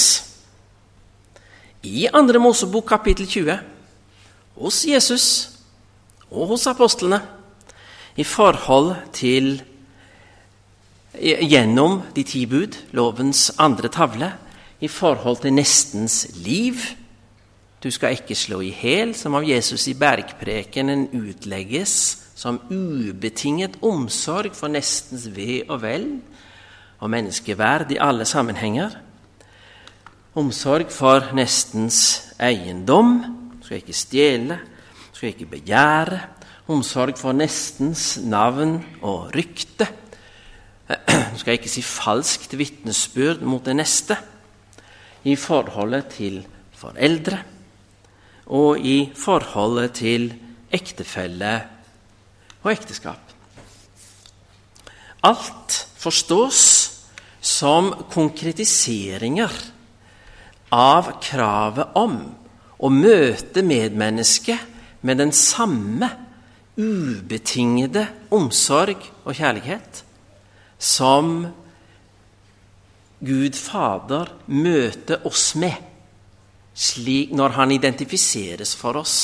i 1.84 2.08
Andre 2.08 2.40
Mosebok 2.40 2.86
kapittel 2.94 3.28
20 3.28 3.58
hos 4.62 4.84
Jesus 4.88 5.28
og 6.30 6.54
hos 6.54 6.70
apostlene 6.70 7.20
i 8.16 8.24
forhold 8.24 8.96
til 9.14 9.56
Gjennom 11.14 12.00
de 12.16 12.24
ti 12.26 12.40
bud, 12.50 12.74
lovens 12.98 13.52
andre 13.62 13.92
tavle, 13.94 14.32
i 14.82 14.90
forhold 14.90 15.44
til 15.44 15.54
nestens 15.54 16.26
liv. 16.42 16.80
Du 17.84 17.90
skal 17.92 18.16
ikke 18.16 18.36
slå 18.36 18.62
i 18.64 18.70
hjel, 18.72 19.12
som 19.12 19.36
av 19.36 19.44
Jesus 19.44 19.90
i 19.92 19.94
bergprekenen 20.00 21.10
utlegges 21.20 21.96
som 22.36 22.62
ubetinget 22.72 23.76
omsorg 23.84 24.56
for 24.56 24.72
nestens 24.72 25.26
ve 25.36 25.66
og 25.68 25.82
vel 25.84 26.06
og 27.04 27.12
menneskeverd 27.12 27.92
i 27.92 28.00
alle 28.00 28.24
sammenhenger 28.26 28.96
omsorg 30.40 30.90
for 30.96 31.34
nestens 31.36 32.00
eiendom. 32.42 33.18
Skal 33.62 33.82
ikke 33.82 33.98
stjele, 33.98 34.60
skal 35.12 35.34
ikke 35.34 35.52
begjære. 35.58 36.22
Omsorg 36.72 37.20
for 37.20 37.36
nestens 37.36 38.16
navn 38.24 38.78
og 39.02 39.34
rykte. 39.36 39.90
Du 40.88 41.40
skal 41.42 41.58
ikke 41.58 41.72
si 41.72 41.84
falskt 41.84 42.56
vitnesbyrd 42.58 43.44
mot 43.44 43.66
det 43.66 43.76
neste 43.76 44.18
i 45.28 45.36
forholdet 45.36 46.08
til 46.16 46.46
foreldre 46.76 47.44
og 48.48 48.80
i 48.80 49.12
forholdet 49.16 49.96
til 50.00 50.32
ektefelle 50.74 51.54
og 52.64 52.72
ekteskap. 52.74 53.22
Alt 55.24 55.78
forstås 56.00 56.62
som 57.44 57.92
konkretiseringer 58.12 59.54
av 60.74 61.14
kravet 61.24 61.96
om 62.00 62.18
å 62.84 62.90
møte 62.92 63.64
medmennesket 63.64 64.72
med 65.04 65.20
den 65.22 65.32
samme 65.36 66.10
ubetingede 66.80 68.08
omsorg 68.34 68.98
og 69.24 69.36
kjærlighet 69.38 70.04
som 70.84 71.36
Gud 73.24 73.56
Fader 73.56 74.34
møter 74.52 75.24
oss 75.28 75.54
med 75.60 75.93
slik 76.74 77.34
når 77.36 77.58
han 77.58 77.74
identifiseres 77.76 78.74
for 78.78 78.98
oss 79.02 79.18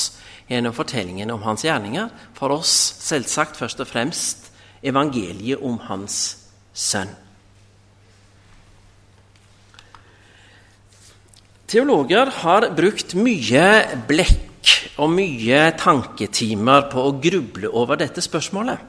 gjennom 0.50 0.74
fortellingen 0.74 1.30
om 1.30 1.42
hans 1.46 1.64
gjerninger. 1.66 2.10
For 2.34 2.54
oss 2.54 2.72
selvsagt 3.02 3.58
først 3.58 3.82
og 3.82 3.90
fremst 3.90 4.50
evangeliet 4.86 5.62
om 5.62 5.78
hans 5.88 6.20
sønn. 6.74 7.10
Teologer 11.70 12.32
har 12.40 12.66
brukt 12.74 13.14
mye 13.14 13.66
blekk 14.08 14.72
og 14.98 15.12
mye 15.14 15.68
tanketimer 15.78 16.88
på 16.90 17.04
å 17.06 17.12
gruble 17.22 17.70
over 17.70 18.00
dette 18.00 18.24
spørsmålet. 18.24 18.80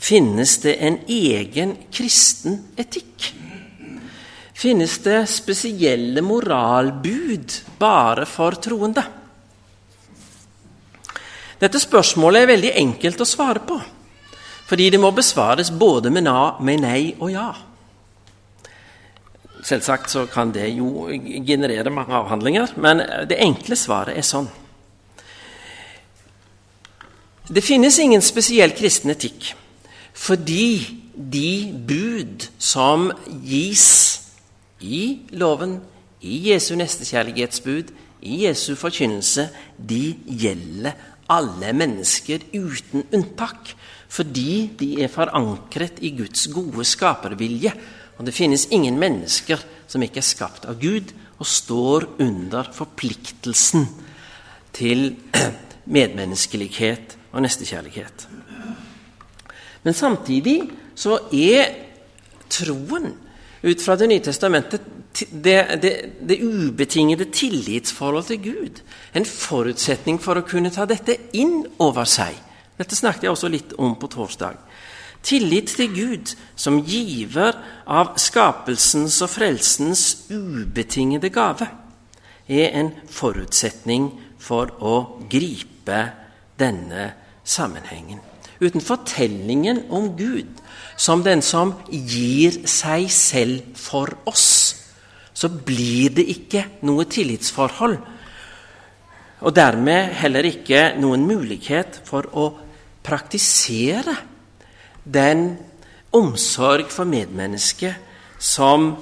Finnes 0.00 0.56
det 0.64 0.78
en 0.84 0.96
egen 1.12 1.76
kristen 1.92 2.62
etikk? 2.80 3.28
Finnes 4.54 4.98
det 5.02 5.24
spesielle 5.28 6.22
moralbud 6.22 7.56
bare 7.78 8.26
for 8.30 8.54
troende? 8.62 9.02
Dette 11.58 11.80
spørsmålet 11.82 12.44
er 12.44 12.50
veldig 12.52 12.72
enkelt 12.78 13.22
å 13.24 13.26
svare 13.26 13.62
på, 13.66 13.78
fordi 14.68 14.90
det 14.94 15.00
må 15.02 15.10
besvares 15.14 15.72
både 15.74 16.10
med, 16.14 16.28
nei 16.82 17.14
og 17.18 17.30
ja. 17.34 17.48
Selvsagt 19.64 20.12
så 20.12 20.26
kan 20.30 20.52
det 20.52 20.68
jo 20.76 21.08
generere 21.46 21.90
mange 21.90 22.14
avhandlinger, 22.14 22.74
men 22.76 23.00
det 23.30 23.40
enkle 23.42 23.78
svaret 23.80 24.18
er 24.18 24.26
sånn. 24.26 24.50
Det 27.48 27.64
finnes 27.64 27.98
ingen 28.00 28.22
spesiell 28.24 28.72
kristen 28.76 29.12
etikk 29.12 29.52
fordi 30.14 31.02
de 31.14 31.72
bud 31.74 32.44
som 32.62 33.08
gis 33.42 34.23
i 34.84 35.04
loven, 35.40 35.78
i 36.24 36.50
Jesu 36.50 36.74
nestekjærlighetsbud, 36.78 37.90
i 38.24 38.44
Jesu 38.44 38.74
forkynnelse, 38.80 39.48
de 39.76 40.14
gjelder 40.24 40.96
alle 41.32 41.72
mennesker 41.76 42.44
uten 42.54 43.04
unntak. 43.12 43.74
Fordi 44.08 44.70
de 44.78 44.90
er 45.02 45.10
forankret 45.10 45.98
i 46.04 46.12
Guds 46.16 46.46
gode 46.52 46.84
skapervilje 46.86 47.72
og 48.18 48.26
det 48.26 48.34
finnes 48.34 48.68
ingen 48.74 48.98
mennesker 49.00 49.62
som 49.90 50.02
ikke 50.04 50.20
er 50.22 50.26
skapt 50.26 50.66
av 50.70 50.78
Gud 50.82 51.12
og 51.40 51.48
står 51.48 52.06
under 52.22 52.70
forpliktelsen 52.74 53.88
til 54.74 55.16
medmenneskelighet 55.96 57.16
og 57.34 57.42
nestekjærlighet. 57.44 58.26
Men 59.84 59.96
samtidig 59.96 60.60
så 60.96 61.18
er 61.34 61.74
troen 62.48 63.10
ut 63.64 63.82
fra 63.82 63.96
Det 63.96 64.08
nye 64.10 64.20
testamentet 64.20 64.82
det, 65.30 65.58
det, 65.82 65.92
det 66.20 66.40
ubetingede 66.42 67.30
tillitsforhold 67.30 68.26
til 68.28 68.40
Gud 68.42 68.80
en 69.14 69.26
forutsetning 69.28 70.18
for 70.20 70.38
å 70.38 70.46
kunne 70.46 70.72
ta 70.74 70.86
dette 70.90 71.14
inn 71.38 71.62
over 71.78 72.08
seg. 72.08 72.34
Dette 72.74 72.98
snakket 72.98 73.28
jeg 73.28 73.34
også 73.34 73.50
litt 73.52 73.76
om 73.78 73.94
på 74.00 74.10
torsdag. 74.10 74.58
Tillit 75.24 75.70
til 75.78 75.94
Gud 75.94 76.34
som 76.58 76.82
giver 76.84 77.56
av 77.86 78.18
skapelsens 78.20 79.20
og 79.24 79.30
frelsens 79.32 80.04
ubetingede 80.34 81.30
gave, 81.32 81.70
er 82.44 82.74
en 82.76 82.92
forutsetning 83.08 84.10
for 84.42 84.74
å 84.84 84.98
gripe 85.30 86.02
denne 86.60 87.08
sammenhengen. 87.40 88.33
Uten 88.64 88.80
fortellingen 88.80 89.84
om 89.92 90.14
Gud 90.16 90.62
som 90.96 91.24
den 91.24 91.42
som 91.42 91.74
gir 91.90 92.62
seg 92.70 93.08
selv 93.12 93.74
for 93.78 94.12
oss, 94.30 94.48
så 95.34 95.50
blir 95.50 96.14
det 96.14 96.24
ikke 96.30 96.62
noe 96.86 97.06
tillitsforhold. 97.10 97.96
Og 99.44 99.52
dermed 99.52 100.14
heller 100.20 100.46
ikke 100.48 100.94
noen 100.96 101.26
mulighet 101.26 101.98
for 102.06 102.30
å 102.32 102.46
praktisere 103.04 104.14
den 105.04 105.50
omsorg 106.14 106.88
for 106.94 107.08
medmennesket 107.10 108.38
som 108.40 108.94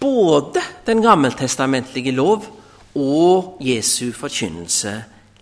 både 0.00 0.62
den 0.86 1.02
gammeltestamentlige 1.04 2.14
lov 2.14 2.46
og 2.94 3.60
Jesu 3.64 4.14
forkynnelse 4.14 4.94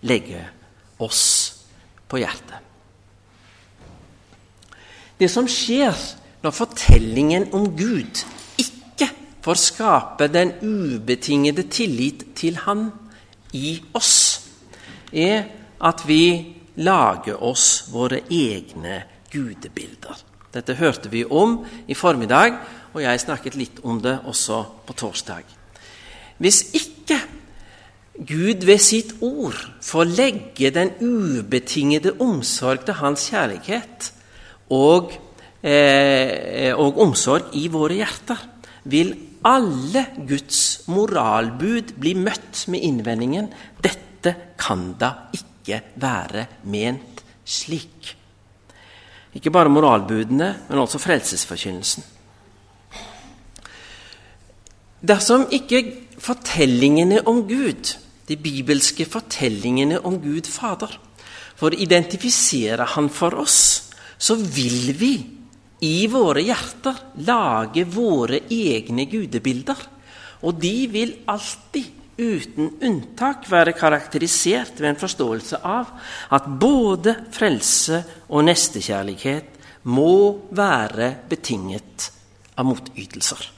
legger 0.09 0.49
oss 1.03 1.23
på 2.09 2.19
hjertet. 2.23 2.62
Det 5.19 5.29
som 5.31 5.47
skjer 5.49 5.97
når 6.43 6.55
fortellingen 6.55 7.47
om 7.55 7.69
Gud 7.77 8.23
ikke 8.59 9.09
får 9.43 9.59
skape 9.59 10.27
den 10.31 10.53
ubetingede 10.61 11.67
tillit 11.71 12.25
til 12.35 12.57
Han 12.65 12.89
i 13.53 13.77
oss, 13.93 14.41
er 15.13 15.45
at 15.83 16.03
vi 16.07 16.55
lager 16.75 17.43
oss 17.43 17.85
våre 17.93 18.23
egne 18.31 19.03
gudebilder. 19.31 20.17
Dette 20.53 20.75
hørte 20.77 21.09
vi 21.09 21.23
om 21.25 21.61
i 21.87 21.93
formiddag, 21.97 22.57
og 22.93 23.01
jeg 23.01 23.21
snakket 23.21 23.57
litt 23.57 23.79
om 23.83 24.01
det 24.01 24.19
også 24.29 24.63
på 24.85 24.95
torsdag. 24.97 25.43
Hvis 26.37 26.63
ikke 26.77 27.19
Gud 28.13 28.65
ved 28.65 28.81
sitt 28.81 29.15
ord 29.25 29.57
får 29.81 30.09
legge 30.09 30.69
den 30.73 30.91
ubetingede 31.01 32.13
omsorg 32.21 32.85
til 32.85 32.99
hans 32.99 33.25
kjærlighet 33.31 34.11
og, 34.71 35.11
eh, 35.61 36.71
og 36.75 36.99
omsorg 37.03 37.53
i 37.59 37.67
våre 37.67 37.99
hjerter, 37.99 38.39
vil 38.85 39.13
alle 39.43 40.05
Guds 40.27 40.87
moralbud 40.87 41.95
bli 41.99 42.13
møtt 42.15 42.65
med 42.71 42.83
innvendingen 42.83 43.49
'Dette 43.81 44.55
kan 44.57 44.93
da 44.99 45.29
ikke 45.33 45.81
være 45.95 46.47
ment 46.63 47.23
slik'. 47.45 48.15
Ikke 49.35 49.51
bare 49.51 49.69
moralbudene, 49.69 50.55
men 50.69 50.79
også 50.79 51.01
frelsesforkynnelsen. 51.01 52.03
Dersom 55.03 55.47
ikke 55.51 56.07
fortellingene 56.21 57.27
om 57.27 57.41
Gud, 57.49 57.97
de 58.27 58.37
bibelske 58.37 59.05
fortellingene 59.05 59.99
om 60.05 60.21
Gud 60.21 60.47
Fader, 60.47 60.99
får 61.55 61.75
identifisere 61.77 62.85
Han 62.95 63.09
for 63.09 63.35
oss, 63.41 63.92
så 64.23 64.37
vil 64.39 64.93
vi 64.95 65.13
i 65.83 66.07
våre 66.07 66.43
hjerter 66.45 66.99
lage 67.27 67.83
våre 67.91 68.45
egne 68.51 69.05
gudebilder. 69.11 69.81
Og 70.47 70.55
de 70.59 70.75
vil 70.91 71.11
alltid, 71.31 71.89
uten 72.13 72.69
unntak, 72.85 73.49
være 73.51 73.73
karakterisert 73.75 74.79
ved 74.79 74.93
en 74.93 75.01
forståelse 75.01 75.59
av 75.65 75.89
at 76.35 76.47
både 76.59 77.15
frelse 77.35 78.03
og 78.29 78.45
nestekjærlighet 78.47 79.59
må 79.91 80.45
være 80.55 81.09
betinget 81.29 82.11
av 82.55 82.69
motytelser. 82.69 83.49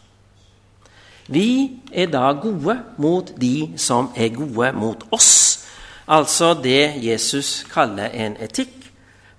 Vi 1.30 1.50
er 1.92 2.10
da 2.14 2.30
gode 2.38 2.78
mot 3.02 3.32
de 3.42 3.74
som 3.82 4.12
er 4.16 4.34
gode 4.34 4.72
mot 4.78 5.06
oss, 5.14 5.66
altså 6.06 6.54
det 6.58 7.02
Jesus 7.02 7.66
kaller 7.70 8.14
en 8.14 8.38
etikk 8.46 8.85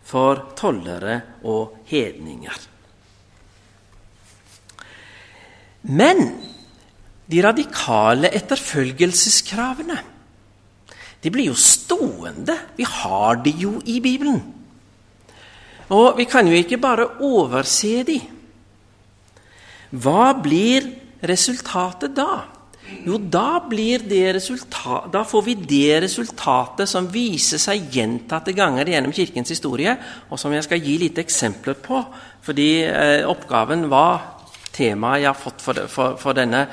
for 0.06 0.52
tollere 0.58 1.20
og 1.46 1.80
hedninger. 1.90 2.58
Men 5.86 6.20
de 7.26 7.42
radikale 7.42 8.30
etterfølgelseskravene 8.34 9.98
de 11.22 11.32
blir 11.32 11.48
jo 11.48 11.56
stående. 11.58 12.54
Vi 12.76 12.84
har 12.86 13.40
de 13.42 13.50
jo 13.58 13.80
i 13.82 13.98
Bibelen. 14.04 14.36
Og 15.90 16.18
vi 16.18 16.26
kan 16.28 16.46
jo 16.46 16.54
ikke 16.54 16.78
bare 16.78 17.08
overse 17.24 18.04
de. 18.06 18.20
Hva 19.90 20.34
blir 20.38 20.86
resultatet 21.26 22.14
da? 22.14 22.44
Jo, 23.04 23.18
da, 23.18 23.60
da, 25.12 25.22
får 25.24 25.42
vi 25.46 25.54
det 25.58 26.00
resultatet 26.06 26.88
som 26.88 27.08
viser 27.12 27.60
seg 27.60 27.90
gjentatte 27.92 28.54
ganger 28.56 28.88
gjennom 28.88 29.14
Kirkens 29.14 29.52
historie, 29.52 29.96
og 30.30 30.40
som 30.40 30.54
jeg 30.54 30.64
skal 30.66 30.82
gi 30.82 30.96
litt 31.02 31.18
eksempler 31.20 31.76
på, 31.82 32.00
fordi 32.46 32.70
eh, 32.86 33.26
oppgaven 33.28 33.86
var 33.92 34.22
temaet 34.76 35.22
jeg 35.22 35.30
har 35.30 35.40
fått 35.40 35.64
for, 35.64 35.82
for, 35.90 36.18
for, 36.20 36.36
denne, 36.36 36.66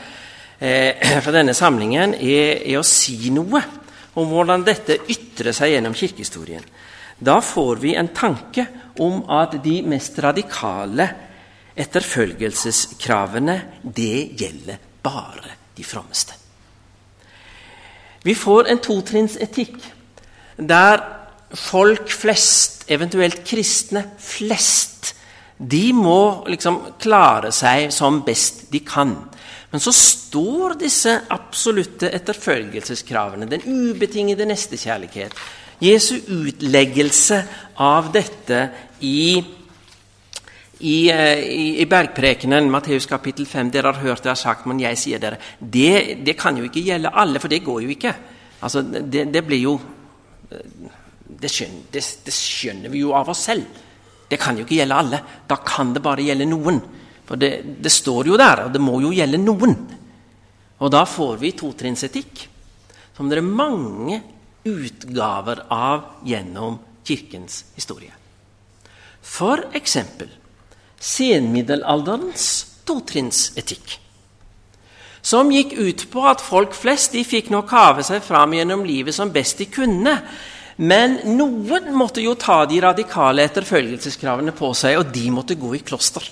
eh, 0.60 1.02
for 1.26 1.32
denne, 1.36 1.56
samlingen, 1.58 2.16
er, 2.20 2.62
er, 2.62 2.78
å 2.80 2.86
si 2.88 3.32
noe 3.34 3.64
om 4.14 4.30
hvordan 4.30 4.66
dette 4.68 5.02
ytrer 5.10 5.56
seg 5.56 5.74
gjennom 5.74 5.98
kirkehistorien. 5.98 6.64
Da 7.24 7.40
får 7.42 7.82
vi 7.82 7.96
en 7.98 8.12
tanke 8.14 8.68
om 9.02 9.24
at 9.32 9.58
de 9.64 9.80
mest 9.88 10.20
radikale 10.22 11.10
etterfølgelseskravene, 11.74 13.58
det 13.82 14.16
gjelder 14.38 14.82
bare 15.04 15.63
de 15.78 15.84
frommeste. 15.84 16.38
Vi 18.24 18.36
får 18.38 18.70
en 18.72 18.80
totrinnsetikk 18.84 19.78
der 20.58 21.02
folk 21.54 22.12
flest, 22.12 22.86
eventuelt 22.92 23.44
kristne 23.46 24.06
flest, 24.22 25.14
de 25.58 25.92
må 25.96 26.44
liksom 26.50 26.80
klare 27.02 27.52
seg 27.54 27.92
som 27.94 28.22
best 28.26 28.66
de 28.74 28.82
kan. 28.86 29.14
Men 29.72 29.82
så 29.82 29.94
står 29.96 30.78
disse 30.82 31.14
absolutte 31.34 32.10
etterfølgelseskravene, 32.14 33.48
den 33.50 33.64
ubetingede 33.66 34.48
nestekjærlighet, 34.50 35.36
Jesu 35.84 36.16
utleggelse 36.32 37.42
av 37.82 38.12
dette 38.14 38.60
i 39.04 39.42
i, 40.84 40.98
eh, 41.12 41.40
i, 41.40 41.68
i 41.82 41.88
Bergprekenen, 41.90 42.70
Matteus 42.72 43.08
kapittel 43.08 43.48
5, 43.48 43.72
dere 43.72 43.94
har 43.94 44.04
hørt 44.04 44.24
det 44.24 44.32
jeg 44.32 44.36
har 44.36 44.42
sagt, 44.42 44.68
men 44.68 44.82
jeg 44.84 45.00
sier 45.00 45.22
dere 45.24 45.40
det, 45.60 46.24
det, 46.26 46.36
kan 46.40 46.58
jo 46.60 46.68
ikke 46.68 46.84
gjelde 46.84 47.14
alle, 47.24 47.40
for 47.40 47.52
det 47.52 47.64
går 47.64 47.86
jo 47.86 47.94
ikke. 47.94 48.14
Altså, 48.64 48.84
det, 48.84 49.28
det 49.32 49.44
blir 49.48 49.64
jo 49.64 49.78
det 51.44 51.52
skjønner, 51.52 51.88
det, 51.92 52.04
det 52.26 52.34
skjønner, 52.36 52.92
vi 52.92 53.02
jo 53.04 53.14
av 53.18 53.32
oss 53.34 53.46
selv. 53.48 53.82
Det 54.30 54.40
kan 54.42 54.58
jo 54.58 54.66
ikke 54.66 54.80
gjelde 54.80 55.00
alle. 55.00 55.20
Da 55.48 55.60
kan 55.66 55.94
det 55.96 56.04
bare 56.04 56.26
gjelde 56.26 56.48
noen. 56.50 56.80
For 57.28 57.40
det, 57.40 57.52
det 57.84 57.92
står 57.92 58.30
jo 58.32 58.40
der, 58.40 58.66
og 58.66 58.74
det 58.74 58.82
må 58.84 59.00
jo 59.04 59.14
gjelde 59.16 59.40
noen. 59.42 59.76
Og 60.84 60.92
da 60.92 61.04
får 61.08 61.40
vi 61.42 61.54
totrinnsetikk, 61.58 62.46
som 63.16 63.30
det 63.30 63.40
er 63.40 63.48
mange 63.48 64.20
utgaver 64.68 65.66
av 65.72 66.26
gjennom 66.28 66.80
Kirkens 67.04 67.64
historie. 67.76 68.12
For 69.24 69.70
eksempel 69.76 70.32
senmiddelalderens 71.04 72.48
totrinnsetikk. 72.88 74.00
Som 75.24 75.52
gikk 75.56 75.76
ut 75.80 76.06
på 76.12 76.24
at 76.28 76.44
folk 76.44 76.76
flest 76.76 77.16
de 77.16 77.24
fikk 77.28 77.50
nå 77.52 77.64
kave 77.68 78.04
seg 78.04 78.24
fram 78.26 78.56
gjennom 78.56 78.84
livet 78.88 79.16
som 79.16 79.32
best 79.32 79.62
de 79.62 79.70
kunne. 79.72 80.18
Men 80.84 81.20
noen 81.38 81.92
måtte 81.96 82.24
jo 82.24 82.34
ta 82.40 82.64
de 82.68 82.82
radikale 82.84 83.46
etterfølgelseskravene 83.48 84.56
på 84.58 84.74
seg, 84.76 84.98
og 85.00 85.12
de 85.16 85.30
måtte 85.32 85.60
gå 85.60 85.76
i 85.78 85.84
kloster. 85.86 86.26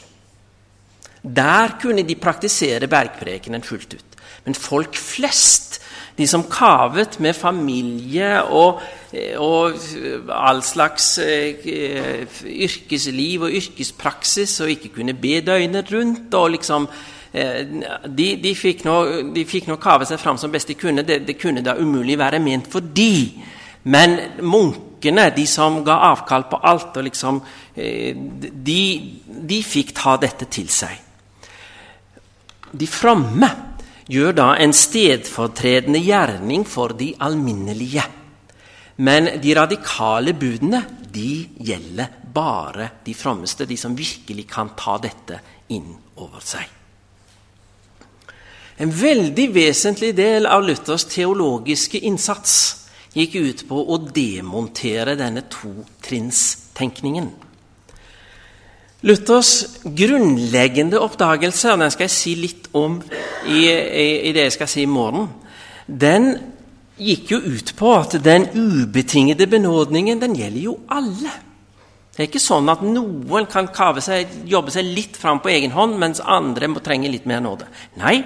Der 1.22 1.78
kunne 1.82 2.04
de 2.04 2.18
praktisere 2.20 2.90
bergprekenen 2.92 3.64
fullt 3.64 3.94
ut. 3.96 4.20
Men 4.44 4.58
folk 4.58 4.98
flest 4.98 5.80
de 6.18 6.28
som 6.28 6.44
kavet 6.52 7.20
med 7.24 7.36
familie 7.36 8.42
og, 8.44 8.82
og 9.40 9.80
all 10.36 10.62
slags 10.66 11.16
eh, 11.24 12.28
yrkesliv 12.46 13.48
og 13.48 13.56
yrkespraksis 13.62 14.60
og 14.62 14.74
ikke 14.76 14.94
kunne 15.00 15.16
be 15.18 15.40
døgnet 15.46 15.92
rundt. 15.94 16.34
og 16.34 16.52
liksom 16.52 16.88
eh, 17.34 17.64
de, 18.06 18.28
de, 18.44 18.54
fikk 18.56 18.86
nå, 18.86 18.98
de 19.36 19.46
kave 19.82 20.06
seg 20.06 20.20
fram 20.20 20.38
som 20.38 20.52
best 20.52 20.68
de 20.68 20.76
kunne. 20.80 21.04
Det, 21.08 21.22
det, 21.28 21.40
kunne 21.40 21.64
da 21.64 21.78
umulig 21.80 22.20
være 22.20 22.40
ment 22.40 22.68
for 22.72 22.80
de. 22.82 23.32
Men 23.84 24.20
munkene, 24.42 25.32
de 25.36 25.48
som 25.48 25.82
ga 25.84 25.98
avkall 26.12 26.46
på 26.50 26.60
alt, 26.62 26.98
og 26.98 27.08
liksom, 27.08 27.42
eh, 27.76 28.14
de, 28.16 28.84
de 29.26 29.64
fikk 29.64 29.96
ta 29.98 30.18
dette 30.22 30.46
til 30.52 30.70
seg. 30.70 31.00
De 32.72 32.88
fromme 32.88 33.50
gjør 34.12 34.36
da 34.36 34.50
en 34.60 34.74
stedfortredende 34.76 36.02
gjerning 36.04 36.66
for 36.68 36.96
de 37.00 37.14
alminnelige. 37.24 38.04
Men 39.02 39.30
de 39.42 39.56
radikale 39.56 40.34
budene 40.38 40.84
de 41.12 41.48
gjelder 41.64 42.12
bare 42.34 42.90
de 43.06 43.16
frommeste, 43.16 43.66
de 43.66 43.78
som 43.78 43.96
virkelig 43.98 44.46
kan 44.52 44.74
ta 44.78 44.98
dette 45.02 45.40
inn 45.74 45.96
over 46.20 46.44
seg. 46.44 46.68
En 48.82 48.92
veldig 48.92 49.48
vesentlig 49.54 50.16
del 50.18 50.48
av 50.50 50.64
Luthers 50.66 51.06
teologiske 51.12 52.00
innsats 52.08 52.54
gikk 53.14 53.36
ut 53.36 53.64
på 53.70 53.78
å 53.94 53.98
demontere 54.16 55.18
denne 55.20 55.44
totrinnstenkningen. 55.52 57.30
Luthers 59.02 59.82
grunnleggende 59.82 61.00
oppdagelse, 61.02 61.74
og 61.74 61.82
den 61.82 61.94
skal 61.94 62.06
jeg 62.06 62.14
si 62.14 62.34
litt 62.38 62.68
om 62.78 63.00
i, 63.50 63.66
i, 63.66 64.08
i, 64.30 64.34
det 64.36 64.46
jeg 64.46 64.58
skal 64.60 64.70
si 64.70 64.84
i 64.86 64.90
morgen, 64.90 65.32
den 65.88 66.36
gikk 67.02 67.32
jo 67.34 67.40
ut 67.42 67.72
på 67.78 67.94
at 67.98 68.20
den 68.22 68.46
ubetingede 68.54 69.48
benådningen 69.50 70.22
den 70.22 70.38
gjelder 70.38 70.68
jo 70.68 70.76
alle. 70.94 71.34
Det 72.12 72.20
er 72.20 72.30
ikke 72.30 72.44
sånn 72.44 72.70
at 72.70 72.84
noen 72.86 73.48
kan 73.50 73.72
seg, 74.04 74.30
jobbe 74.46 74.74
seg 74.74 74.86
litt 74.86 75.18
fram 75.18 75.40
på 75.42 75.50
egen 75.50 75.74
hånd, 75.74 75.98
mens 75.98 76.22
andre 76.22 76.70
må 76.70 76.84
trenge 76.84 77.10
litt 77.10 77.26
mer 77.26 77.42
nåde. 77.42 77.66
Nei, 77.98 78.20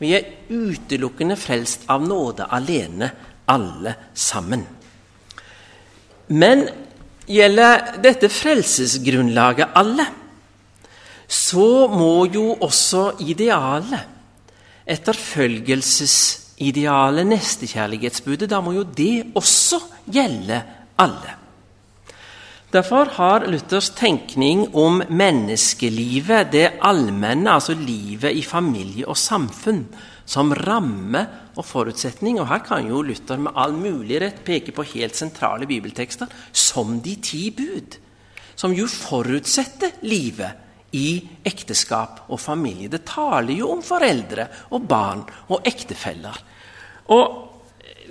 vi 0.00 0.14
er 0.16 0.30
utelukkende 0.48 1.36
frelst 1.36 1.84
av 1.92 2.06
nåde 2.06 2.48
alene, 2.48 3.10
alle 3.52 3.92
sammen. 4.14 4.64
Men 6.32 6.64
gjelder 7.28 8.00
dette 8.00 8.32
frelsesgrunnlaget 8.32 9.76
alle, 9.76 10.06
så 11.32 11.88
må 11.88 12.26
jo 12.28 12.60
også 12.60 13.16
idealet, 13.24 14.04
etterfølgelsesidealet, 14.92 17.24
nestekjærlighetsbudet, 17.30 18.50
da 18.50 18.58
må 18.60 18.72
jo 18.76 18.82
det 18.84 19.32
også 19.38 19.78
gjelde 20.12 20.62
alle. 21.00 21.30
Derfor 22.72 23.04
har 23.16 23.46
Luthers 23.48 23.90
tenkning 23.96 24.76
om 24.76 25.02
menneskelivet, 25.08 26.52
det 26.52 26.72
allmenne, 26.80 27.52
altså 27.52 27.74
livet 27.76 28.32
i 28.36 28.42
familie 28.42 29.08
og 29.08 29.16
samfunn, 29.16 29.86
som 30.24 30.52
ramme 30.56 31.28
og 31.56 31.64
forutsetning. 31.68 32.40
Og 32.40 32.48
her 32.48 32.58
kan 32.64 32.86
jo 32.88 33.02
Luther 33.04 33.36
med 33.40 33.52
all 33.56 33.72
mulig 33.76 34.20
rett 34.20 34.44
peke 34.44 34.72
på 34.72 34.82
helt 34.94 35.16
sentrale 35.16 35.66
bibeltekster, 35.68 36.26
som 36.52 37.00
de 37.04 37.16
ti 37.24 37.50
bud, 37.56 37.96
som 38.56 38.72
jo 38.76 38.86
forutsetter 38.88 39.90
livet 40.08 40.50
i 40.98 41.22
ekteskap 41.44 42.26
og 42.28 42.40
familie. 42.40 42.90
Det 42.92 43.04
taler 43.08 43.56
jo 43.56 43.70
om 43.72 43.82
foreldre 43.84 44.48
og 44.76 44.84
barn 44.88 45.24
og 45.48 45.66
ektefeller. 45.68 46.42
Og 47.12 47.40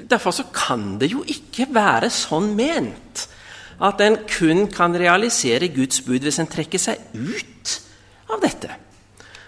Derfor 0.10 0.32
så 0.32 0.44
kan 0.54 0.98
det 1.00 1.12
jo 1.12 1.24
ikke 1.28 1.68
være 1.74 2.10
sånn 2.14 2.54
ment 2.58 3.26
at 3.82 4.02
en 4.06 4.18
kun 4.30 4.68
kan 4.72 4.96
realisere 4.98 5.72
Guds 5.74 6.04
bud 6.06 6.26
hvis 6.26 6.40
en 6.42 6.50
trekker 6.50 6.82
seg 6.82 7.02
ut 7.14 7.76
av 8.32 8.42
dette. 8.44 8.70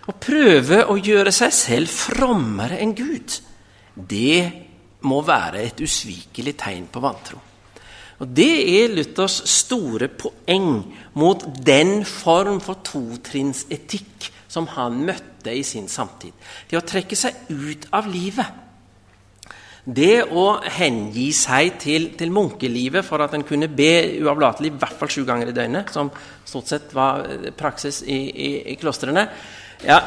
Å 0.10 0.16
prøve 0.20 0.82
å 0.90 0.98
gjøre 1.00 1.32
seg 1.34 1.54
selv 1.56 1.94
frommere 1.94 2.80
enn 2.84 2.96
Gud. 2.98 3.38
Det 3.94 4.44
må 5.08 5.22
være 5.26 5.64
et 5.64 5.84
usvikelig 5.84 6.56
tegn 6.60 6.90
på 6.92 7.04
vantro. 7.04 7.40
Og 8.22 8.28
Det 8.28 8.54
er 8.78 8.94
Luthers 8.94 9.40
store 9.50 10.08
poeng 10.08 10.84
mot 11.18 11.46
den 11.66 12.04
form 12.06 12.60
for 12.62 12.84
totrinnsetikk 12.86 14.30
som 14.48 14.68
han 14.76 15.02
møtte 15.06 15.54
i 15.54 15.64
sin 15.66 15.90
samtid. 15.90 16.34
Det 16.70 16.78
å 16.78 16.86
trekke 16.86 17.18
seg 17.18 17.50
ut 17.50 17.90
av 17.92 18.10
livet 18.12 18.62
det 19.84 20.24
å 20.32 20.62
hengi 20.78 21.28
seg 21.36 21.74
til, 21.82 22.06
til, 22.16 22.30
munkelivet 22.32 23.04
for 23.04 23.20
at 23.24 23.34
en 23.36 23.44
kunne 23.44 23.68
be 23.68 24.16
uavlatelig 24.24 24.72
i 24.72 24.78
hvert 24.80 24.96
fall 25.00 25.12
sju 25.12 25.26
ganger 25.28 25.52
i 25.52 25.56
døgnet, 25.56 25.92
som 25.92 26.12
stort 26.48 26.72
sett 26.72 26.94
var 26.96 27.26
praksis 27.60 28.00
i, 28.08 28.20
i, 28.32 28.52
i 28.72 28.78
klostrene 28.80 29.26
ja, 29.84 30.00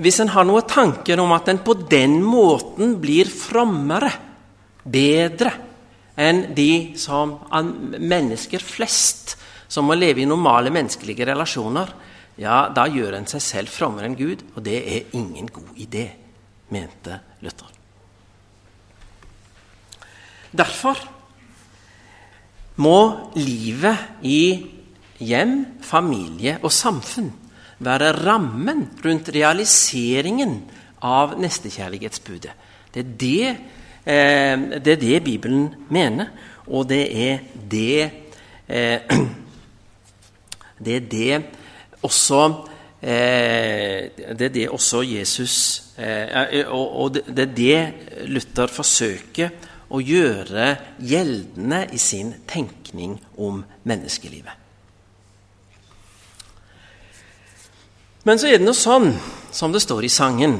Hvis 0.00 0.22
en 0.24 0.32
har 0.32 0.48
noen 0.48 0.64
tanker 0.64 1.20
om 1.20 1.34
at 1.36 1.50
en 1.52 1.60
på 1.66 1.76
den 1.90 2.16
måten 2.24 2.96
blir 3.02 3.28
frommere, 3.28 4.08
bedre, 4.84 5.52
enn 6.14 6.54
de 6.54 6.94
som 7.00 7.38
mennesker 7.50 8.62
flest 8.62 9.34
som 9.68 9.88
må 9.88 9.96
leve 9.98 10.22
i 10.22 10.28
normale 10.28 10.70
menneskelige 10.74 11.26
relasjoner, 11.26 11.90
ja, 12.38 12.68
da 12.74 12.86
gjør 12.90 13.16
en 13.18 13.28
seg 13.30 13.42
selv 13.42 13.72
frommere 13.72 14.10
enn 14.10 14.18
Gud, 14.18 14.42
og 14.54 14.62
det 14.66 14.78
er 14.82 15.16
ingen 15.18 15.48
god 15.50 15.80
idé 15.80 16.08
mente 16.74 17.18
Luther. 17.42 17.70
Derfor 20.54 20.98
må 22.82 22.98
livet 23.38 24.22
i 24.26 24.40
hjem, 25.24 25.80
familie 25.82 26.58
og 26.62 26.72
samfunn 26.74 27.30
være 27.84 28.12
rammen 28.22 28.86
rundt 29.04 29.30
realiseringen 29.34 30.60
av 31.04 31.34
nestekjærlighetsbudet. 31.42 32.54
Det 32.94 33.02
er 33.02 33.16
det, 33.18 33.48
eh, 33.48 33.56
det 34.04 34.92
er 34.92 35.00
det, 35.00 35.22
Bibelen 35.24 35.70
mener, 35.88 36.26
og 36.66 36.88
det 36.88 37.04
er 37.08 37.38
det 37.70 38.10
eh, 38.68 39.00
Det 40.84 40.96
er 40.96 41.04
det 41.08 41.42
også 42.02 42.40
eh, 43.00 44.10
Det 44.36 44.48
er 44.48 44.52
det 44.52 44.68
også 44.68 45.02
Jesus 45.02 45.84
Eh, 45.94 46.66
og 46.74 47.14
det 47.14 47.38
er 47.38 47.52
det 47.54 48.26
Luther 48.26 48.66
forsøker 48.66 49.52
å 49.94 50.00
gjøre 50.02 50.72
gjeldende 50.98 51.84
i 51.94 52.00
sin 52.02 52.32
tenkning 52.50 53.14
om 53.38 53.60
menneskelivet. 53.86 54.62
Men 58.24 58.40
så 58.40 58.48
er 58.48 58.58
det 58.58 58.66
noe 58.66 58.74
sånn, 58.74 59.12
som 59.54 59.70
det 59.70 59.84
står 59.84 60.08
i 60.08 60.10
sangen, 60.10 60.56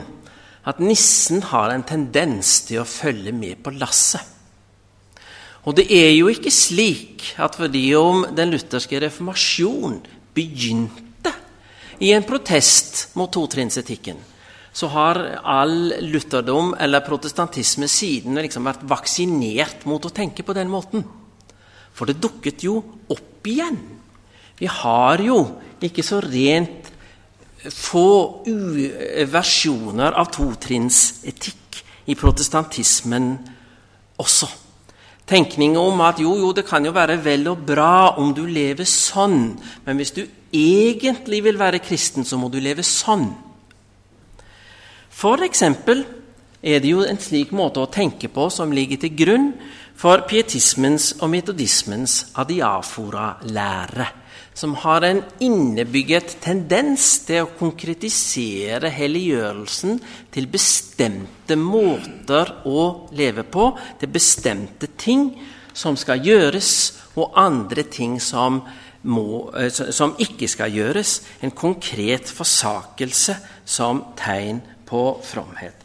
at 0.64 0.80
nissen 0.80 1.42
har 1.50 1.72
en 1.72 1.84
tendens 1.84 2.62
til 2.68 2.80
å 2.80 2.88
følge 2.88 3.34
med 3.36 3.60
på 3.64 3.74
lasset. 3.76 4.22
Og 5.64 5.76
det 5.78 5.86
er 5.96 6.10
jo 6.12 6.28
ikke 6.28 6.52
slik 6.52 7.30
at 7.40 7.56
fordi 7.56 7.86
om 7.96 8.26
den 8.36 8.52
lutherske 8.52 9.00
reformasjon 9.00 9.96
begynte 10.36 11.32
i 12.04 12.10
en 12.12 12.26
protest 12.26 13.14
mot 13.16 13.32
totrinnsetikken, 13.32 14.18
så 14.74 14.90
har 14.90 15.20
all 15.46 15.94
lutherdom 16.02 16.72
eller 16.82 17.04
protestantisme 17.06 17.86
siden 17.88 18.40
liksom 18.42 18.66
vært 18.66 18.82
vaksinert 18.90 19.86
mot 19.88 20.04
å 20.04 20.12
tenke 20.12 20.44
på 20.44 20.56
den 20.56 20.72
måten. 20.72 21.04
For 21.94 22.10
det 22.10 22.18
dukket 22.18 22.64
jo 22.66 22.80
opp 23.14 23.46
igjen. 23.46 23.78
Vi 24.58 24.66
har 24.66 25.22
jo 25.22 25.38
ikke 25.84 26.02
så 26.04 26.18
rent 26.24 26.90
få 27.72 28.44
versjoner 29.32 30.16
av 30.20 30.28
totrinnsetikk 30.34 31.80
i 32.10 32.16
protestantismen 32.18 33.32
også. 34.20 34.48
Tenkning 35.24 35.78
om 35.80 36.02
at 36.04 36.20
jo, 36.20 36.34
jo, 36.36 36.50
det 36.52 36.66
kan 36.68 36.84
jo 36.84 36.92
være 36.92 37.16
vel 37.24 37.48
og 37.48 37.62
bra 37.64 38.16
om 38.20 38.34
du 38.36 38.42
lever 38.44 38.84
sånn, 38.84 39.54
men 39.86 39.96
hvis 39.96 40.12
du 40.12 40.20
egentlig 40.52 41.40
vil 41.46 41.58
være 41.58 41.80
kristen, 41.80 42.26
så 42.28 42.36
må 42.36 42.50
du 42.52 42.60
leve 42.60 42.84
sånn. 42.84 43.30
For 45.14 45.40
eksempel 45.46 46.04
er 46.64 46.82
det 46.84 46.92
jo 46.92 47.06
en 47.08 47.20
slik 47.20 47.54
måte 47.56 47.80
å 47.80 47.88
tenke 47.92 48.28
på 48.32 48.50
som 48.52 48.72
ligger 48.72 49.00
til 49.00 49.16
grunn 49.16 49.48
for 49.96 50.26
pietismens 50.28 51.14
og 51.22 51.30
metodismens 51.32 52.34
adiafora-lære, 52.40 54.08
som 54.54 54.74
har 54.74 55.02
en 55.02 55.22
innebygget 55.42 56.36
tendens 56.44 57.18
til 57.26 57.42
å 57.42 57.52
konkretisere 57.58 58.90
helliggjørelsen 58.94 59.98
til 60.34 60.46
bestemte 60.50 61.58
måter 61.58 62.52
å 62.70 63.10
leve 63.18 63.42
på, 63.42 63.72
til 63.98 64.12
bestemte 64.14 64.92
ting 64.94 65.32
som 65.74 65.98
skal 65.98 66.22
gjøres, 66.22 66.70
og 67.18 67.34
andre 67.38 67.82
ting 67.90 68.20
som, 68.22 68.60
må, 69.02 69.50
eh, 69.58 69.70
som 69.70 70.14
ikke 70.22 70.46
skal 70.50 70.70
gjøres. 70.74 71.20
En 71.42 71.50
konkret 71.50 72.30
forsakelse 72.30 73.36
som 73.66 74.04
tegn 74.18 74.62
på 74.86 75.02
fromhet. 75.26 75.82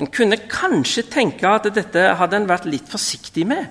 En 0.00 0.08
kunne 0.10 0.40
kanskje 0.50 1.06
tenke 1.12 1.46
at 1.46 1.68
dette 1.74 2.08
hadde 2.18 2.40
en 2.40 2.48
vært 2.48 2.66
litt 2.66 2.88
forsiktig 2.90 3.46
med. 3.46 3.68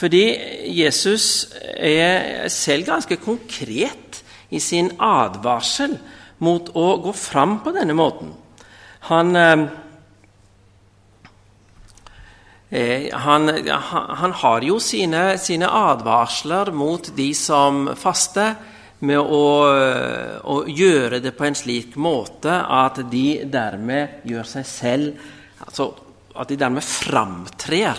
Fordi 0.00 0.24
Jesus 0.72 1.50
er 1.76 2.48
selv 2.48 2.86
ganske 2.88 3.18
konkret 3.20 4.22
i 4.48 4.60
sin 4.62 4.88
advarsel 4.96 5.98
mot 6.40 6.70
å 6.72 6.86
gå 7.04 7.12
fram 7.12 7.58
på 7.60 7.74
denne 7.76 7.92
måten. 7.96 8.32
Han, 9.10 9.36
eh, 9.36 9.66
eh 12.70 13.12
han, 13.12 13.48
han 14.22 14.32
har 14.32 14.64
jo 14.64 14.78
sine, 14.80 15.36
sine, 15.38 15.68
advarsler 15.68 16.72
mot 16.72 17.12
de 17.16 17.34
som 17.34 17.90
faster 17.96 18.54
med 19.00 19.18
å, 19.20 19.44
å, 20.44 20.56
gjøre 20.68 21.20
det 21.20 21.32
på 21.36 21.44
en 21.44 21.56
slik 21.56 21.96
måte 21.96 22.52
at 22.52 23.00
de 23.10 23.42
dermed 23.48 24.24
gjør 24.28 24.48
seg 24.56 24.66
selv 24.68 25.28
altså 25.60 25.92
At 26.40 26.48
de 26.48 26.56
dermed 26.56 26.84
framtrer 26.84 27.98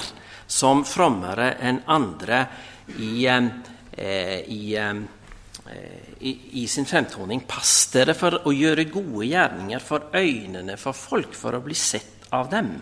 som 0.52 0.84
frommere 0.86 1.54
enn 1.64 1.80
andre 1.88 2.42
i, 3.00 3.26
eh, 3.26 4.40
i, 4.52 4.76
eh, 4.76 4.96
i, 6.20 6.32
i 6.64 6.68
sin 6.68 6.86
fremtoning. 6.86 7.46
Pass 7.48 7.88
dere 7.94 8.16
for 8.18 8.42
å 8.44 8.52
gjøre 8.52 8.90
gode 8.92 9.30
gjerninger 9.30 9.84
for 9.84 10.10
øynene 10.12 10.76
for 10.80 10.98
folk, 10.98 11.38
for 11.38 11.56
å 11.56 11.64
bli 11.64 11.78
sett 11.78 12.28
av 12.36 12.52
dem. 12.52 12.74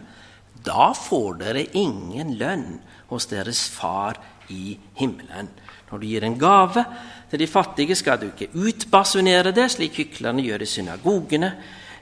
Da 0.65 0.89
får 0.97 1.37
dere 1.43 1.67
ingen 1.77 2.33
lønn 2.39 2.79
hos 3.11 3.29
deres 3.29 3.67
far 3.69 4.17
i 4.49 4.73
himmelen. 4.97 5.51
Når 5.89 6.01
du 6.01 6.07
gir 6.09 6.25
en 6.25 6.37
gave 6.41 6.83
til 7.29 7.41
de 7.41 7.47
fattige, 7.49 7.97
skal 7.97 8.19
du 8.21 8.27
ikke 8.31 8.49
utbasunere 8.65 9.53
det, 9.53 9.69
slik 9.73 10.01
hyklerne 10.01 10.43
gjør 10.45 10.65
i 10.65 10.69
synagogene. 10.73 11.53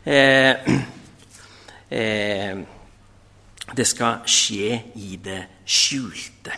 Eh, 0.08 0.80
eh, 2.00 2.66
det 3.76 3.86
skal 3.88 4.24
skje 4.28 4.78
i 4.96 5.18
det 5.24 5.42
skjulte. 5.68 6.56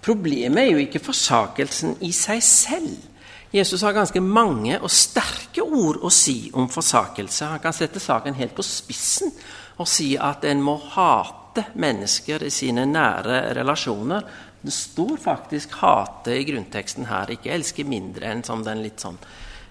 Problemet 0.00 0.62
er 0.62 0.70
jo 0.72 0.82
ikke 0.84 1.02
forsakelsen 1.02 1.98
i 2.06 2.12
seg 2.16 2.42
selv. 2.44 3.08
Jesus 3.50 3.82
har 3.82 3.96
ganske 3.96 4.20
mange 4.22 4.78
og 4.78 4.92
sterke 4.94 5.64
ord 5.66 5.98
å 6.06 6.10
si 6.14 6.52
om 6.54 6.68
forsakelse. 6.70 7.48
Han 7.50 7.62
kan 7.62 7.74
sette 7.74 8.00
saken 8.00 8.38
helt 8.38 8.54
på 8.54 8.64
spissen 8.64 9.32
og 9.80 9.88
si 9.90 10.12
at 10.20 10.44
en 10.46 10.62
må 10.62 10.76
hate 10.94 11.66
mennesker 11.74 12.46
i 12.46 12.52
sine 12.54 12.86
nære 12.86 13.42
relasjoner. 13.58 14.24
Det 14.60 14.72
står 14.72 15.16
faktisk 15.16 15.72
'hate' 15.72 16.36
i 16.36 16.44
grunnteksten 16.44 17.06
her, 17.06 17.30
ikke 17.30 17.50
'elske 17.50 17.84
mindre' 17.84 18.30
enn 18.30 18.44
som 18.44 18.62
den 18.64 18.82
litt 18.82 19.00
sånn 19.00 19.18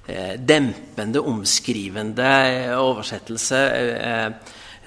eh, 0.07 0.36
dempende, 0.38 1.22
omskrivende 1.22 2.76
oversettelse. 2.76 3.55
Eh, 3.55 4.30
Eh, 4.30 4.32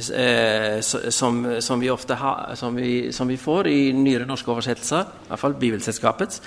som, 0.02 1.42
som, 1.62 1.80
vi 1.80 1.90
ofte 1.90 2.16
ha, 2.18 2.32
som, 2.58 2.76
vi, 2.76 3.12
som, 3.12 3.28
vi 3.28 3.36
får 3.40 3.68
i 3.70 3.80
nyere 3.96 4.26
norske 4.28 4.50
oversettelser, 4.50 5.02
i 5.02 5.30
hvert 5.30 5.42
fall 5.42 5.56
Bibelselskapets. 5.60 6.42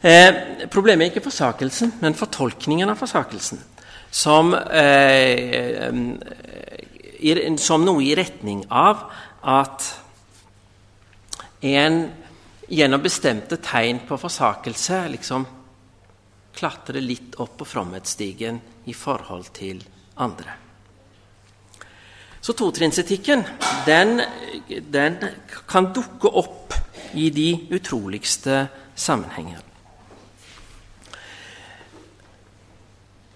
Eh, 0.00 0.66
problemet 0.72 1.06
er 1.06 1.12
ikke 1.12 1.26
forsakelsen, 1.26 1.92
men 2.00 2.16
fortolkningen 2.16 2.88
av 2.88 2.96
forsakelsen. 3.00 3.60
Som, 4.10 4.54
eh, 4.54 5.92
som 7.60 7.84
noe 7.84 8.02
i 8.02 8.14
retning 8.16 8.64
av 8.70 9.04
at 9.44 9.84
en 11.60 12.00
gjennom 12.70 13.02
bestemte 13.02 13.58
tegn 13.60 14.00
på 14.08 14.18
forsakelse 14.18 15.02
liksom 15.12 15.46
klatrer 16.56 17.00
litt 17.04 17.36
opp 17.42 17.58
på 17.60 17.68
fromhetsstigen 17.68 18.60
i 18.88 18.94
forhold 18.96 19.52
til 19.56 19.82
andre. 20.16 20.69
Så 22.40 22.56
totrinsetikken 22.56 23.44
den, 23.86 24.20
den 24.88 25.18
kan 25.68 25.90
dukke 25.94 26.30
opp 26.40 26.76
i 27.14 27.28
de 27.34 27.48
utroligste 27.74 28.66
sammenhenger. 28.96 29.60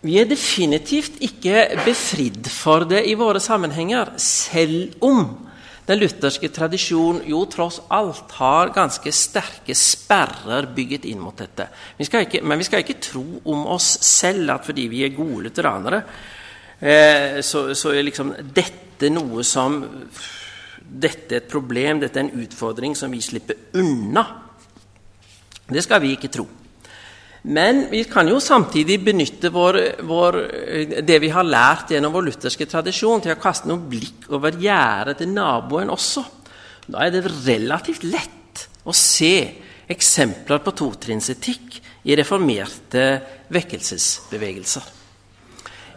Vi 0.04 0.18
er 0.20 0.28
definitivt 0.28 1.16
ikke 1.24 1.80
befridd 1.84 2.48
for 2.52 2.84
det 2.88 3.06
i 3.08 3.16
våre 3.16 3.40
sammenhenger, 3.40 4.12
selv 4.20 4.98
om 5.04 5.22
den 5.88 6.00
lutherske 6.00 6.48
tradisjonen 6.52 7.24
jo 7.28 7.42
tross 7.48 7.78
alt 7.92 8.32
har 8.38 8.72
ganske 8.76 9.10
sterke 9.12 9.76
sperrer 9.76 10.68
bygget 10.76 11.04
inn 11.08 11.20
mot 11.20 11.36
dette. 11.36 11.70
Vi 11.96 12.08
ikke, 12.08 12.40
men 12.44 12.60
vi 12.60 12.68
skal 12.68 12.84
ikke 12.84 13.00
tro 13.04 13.24
om 13.44 13.66
oss 13.72 13.94
selv 14.04 14.52
at 14.56 14.68
fordi 14.68 14.86
vi 14.92 15.02
er 15.04 15.16
gode 15.16 15.48
lutheranere, 15.48 16.02
eh, 16.80 17.40
så, 17.40 17.66
så, 17.72 17.92
er 17.92 18.04
liksom 18.04 18.32
dette 18.44 18.83
noe 19.10 19.44
som 19.46 19.82
Dette 20.84 21.32
er 21.32 21.40
et 21.40 21.48
problem, 21.48 21.98
dette 21.98 22.20
er 22.20 22.26
en 22.26 22.42
utfordring 22.44 22.92
som 22.94 23.10
vi 23.10 23.22
slipper 23.24 23.56
unna. 23.80 24.22
Det 25.64 25.80
skal 25.82 26.02
vi 26.04 26.10
ikke 26.12 26.28
tro. 26.28 26.44
Men 27.44 27.86
vi 27.90 28.02
kan 28.08 28.28
jo 28.28 28.36
samtidig 28.40 28.98
benytte 29.04 29.50
vår, 29.52 29.78
vår, 30.08 30.38
det 31.04 31.18
vi 31.20 31.32
har 31.32 31.44
lært 31.44 31.90
gjennom 31.92 32.12
vår 32.14 32.28
lutherske 32.28 32.68
tradisjon, 32.68 33.24
til 33.24 33.34
å 33.34 33.40
kaste 33.40 33.68
noen 33.68 33.88
blikk 33.88 34.28
over 34.32 34.56
gjerdet 34.60 35.18
til 35.20 35.32
naboen 35.32 35.92
også. 35.92 36.24
Da 36.86 37.04
er 37.04 37.12
det 37.12 37.24
relativt 37.48 38.04
lett 38.04 38.66
å 38.84 38.92
se 38.96 39.34
eksempler 39.88 40.60
på 40.64 40.72
totrinnsetikk 40.76 41.80
i 42.08 42.16
reformerte 42.16 43.04
vekkelsesbevegelser. 43.52 44.84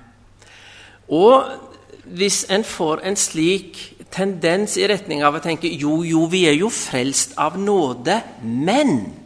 Og 1.12 1.52
hvis 2.12 2.44
en 2.52 2.64
får 2.66 3.02
en 3.06 3.18
slik 3.18 3.80
tendens 4.12 4.76
i 4.76 4.86
retning 4.90 5.22
av 5.24 5.38
å 5.38 5.42
tenke 5.42 5.70
jo, 5.70 6.02
jo, 6.04 6.26
vi 6.30 6.44
er 6.50 6.56
jo 6.58 6.70
frelst 6.72 7.36
av 7.40 7.56
nåde, 7.60 8.18
men 8.42 9.22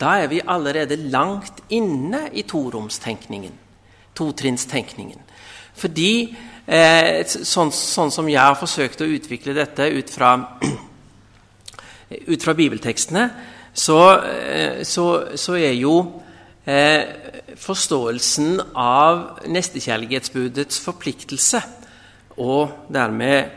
da 0.00 0.18
er 0.20 0.28
vi 0.28 0.42
allerede 0.44 0.98
langt 1.08 1.62
inne 1.72 2.26
i 2.36 2.44
toromstenkningen, 2.48 3.54
totrinnstenkningen. 4.16 5.22
Fordi, 5.76 6.36
eh, 6.66 7.24
sånn, 7.24 7.72
sånn, 7.72 8.12
som 8.12 8.28
jeg 8.28 8.40
har 8.40 8.56
forsøkt 8.56 9.00
å 9.00 9.08
utvikle 9.08 9.54
dette 9.54 9.88
ut 9.92 10.10
fra, 10.10 10.34
ut 12.10 12.42
fra 12.42 12.54
bibeltekstene, 12.54 13.26
så, 13.76 14.00
eh, 14.22 14.82
så, 14.86 15.06
så 15.36 15.56
er 15.58 15.74
jo 15.76 15.96
eh, 16.64 17.02
forståelsen 17.60 18.60
av 18.78 19.42
nestekjærlighetsbudets 19.50 20.80
forpliktelse 20.84 21.60
og 22.42 22.88
dermed 22.92 23.52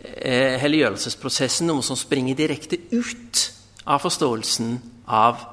eh, 0.00 0.58
helliggjørelsesprosessen 0.62 1.70
noe 1.70 1.84
som 1.86 1.98
springer 1.98 2.38
direkte 2.38 2.80
ut 2.92 3.46
av 3.90 4.02
forståelsen 4.02 4.76
av 5.10 5.46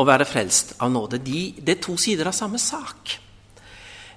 å 0.00 0.06
være 0.06 0.28
frelst 0.28 0.76
av 0.80 0.92
nåde. 0.92 1.20
De, 1.22 1.50
det 1.60 1.76
er 1.76 1.84
to 1.84 1.96
sider 2.00 2.30
av 2.30 2.36
samme 2.36 2.60
sak. 2.62 3.18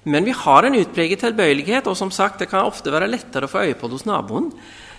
Men 0.08 0.24
vi 0.26 0.34
har 0.36 0.66
en 0.66 0.76
utpreget 0.76 1.22
tilbøyelighet, 1.24 1.86
og 1.88 1.96
som 1.96 2.10
sagt, 2.12 2.42
det 2.42 2.50
kan 2.50 2.68
ofte 2.68 2.92
være 2.92 3.08
lettere 3.08 3.48
å 3.48 3.52
få 3.52 3.64
øye 3.64 3.76
på 3.76 3.88
det 3.88 3.98
hos 3.98 4.08
naboen, 4.08 4.50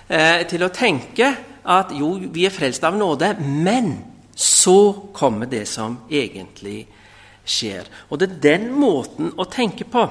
eh, 0.10 0.42
til 0.50 0.66
å 0.66 0.74
tenke 0.74 1.30
at 1.66 1.94
jo, 1.98 2.14
vi 2.32 2.46
er 2.46 2.54
frelst 2.54 2.84
av 2.86 2.98
nåde, 2.98 3.34
men 3.42 3.98
så 4.36 5.10
kommer 5.16 5.50
det 5.50 5.66
som 5.72 5.98
egentlig 6.12 6.84
skjer. 7.46 7.88
Og 8.10 8.20
det 8.20 8.30
er 8.30 8.40
den 8.50 8.70
måten 8.76 9.34
å 9.38 9.48
tenke 9.50 9.88
på 9.90 10.06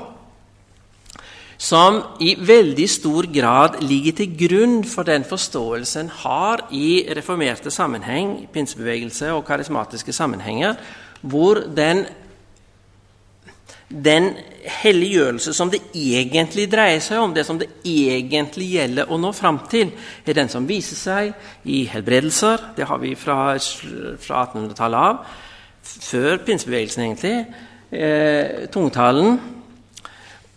som 1.65 2.01
i 2.21 2.35
veldig 2.35 2.87
stor 2.91 3.29
grad 3.33 3.79
ligger 3.85 4.17
til 4.19 4.35
grunn 4.37 4.75
for 4.89 5.07
den 5.07 5.25
forståelsen 5.25 6.05
en 6.05 6.11
har 6.25 6.65
i 6.75 7.07
reformerte 7.17 7.71
sammenheng, 7.73 8.49
pinsebevegelse 8.53 9.31
og 9.33 9.47
karismatiske 9.47 10.13
sammenhenger, 10.13 10.75
hvor 11.23 11.63
den, 11.77 12.05
den 13.89 14.31
helliggjørelse 14.65 15.53
som 15.55 15.71
det 15.71 15.83
egentlig 15.93 16.67
dreier 16.73 17.03
seg 17.05 17.21
om, 17.21 17.35
det 17.37 17.45
som 17.47 17.59
det 17.61 17.69
egentlig 17.85 18.71
gjelder 18.79 19.11
å 19.13 19.19
nå 19.21 19.33
fram 19.37 19.61
til, 19.71 19.93
er 20.25 20.39
den 20.39 20.51
som 20.53 20.69
viser 20.69 20.97
seg 20.99 21.69
i 21.69 21.85
helbredelser. 21.93 22.71
Det 22.79 22.89
har 22.89 23.03
vi 23.03 23.13
fra, 23.19 23.57
fra 23.59 24.47
1800-tallet 24.47 25.01
av 25.01 25.43
før 25.85 26.41
pinsebevegelsen, 26.47 27.05
egentlig, 27.05 27.47
eh, 27.93 28.67
tungtalen. 28.73 29.39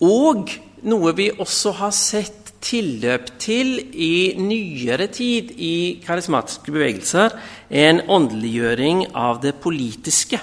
Og 0.02 0.52
noe 0.88 1.14
vi 1.18 1.32
også 1.32 1.74
har 1.82 1.92
sett 1.92 2.54
tilløp 2.62 3.30
til 3.40 3.78
i 3.94 4.34
nyere 4.40 5.08
tid 5.14 5.52
i 5.58 6.02
karismatiske 6.06 6.72
bevegelser, 6.72 7.36
er 7.70 7.90
en 7.90 8.02
åndeliggjøring 8.08 9.08
av 9.16 9.42
det 9.42 9.56
politiske. 9.62 10.40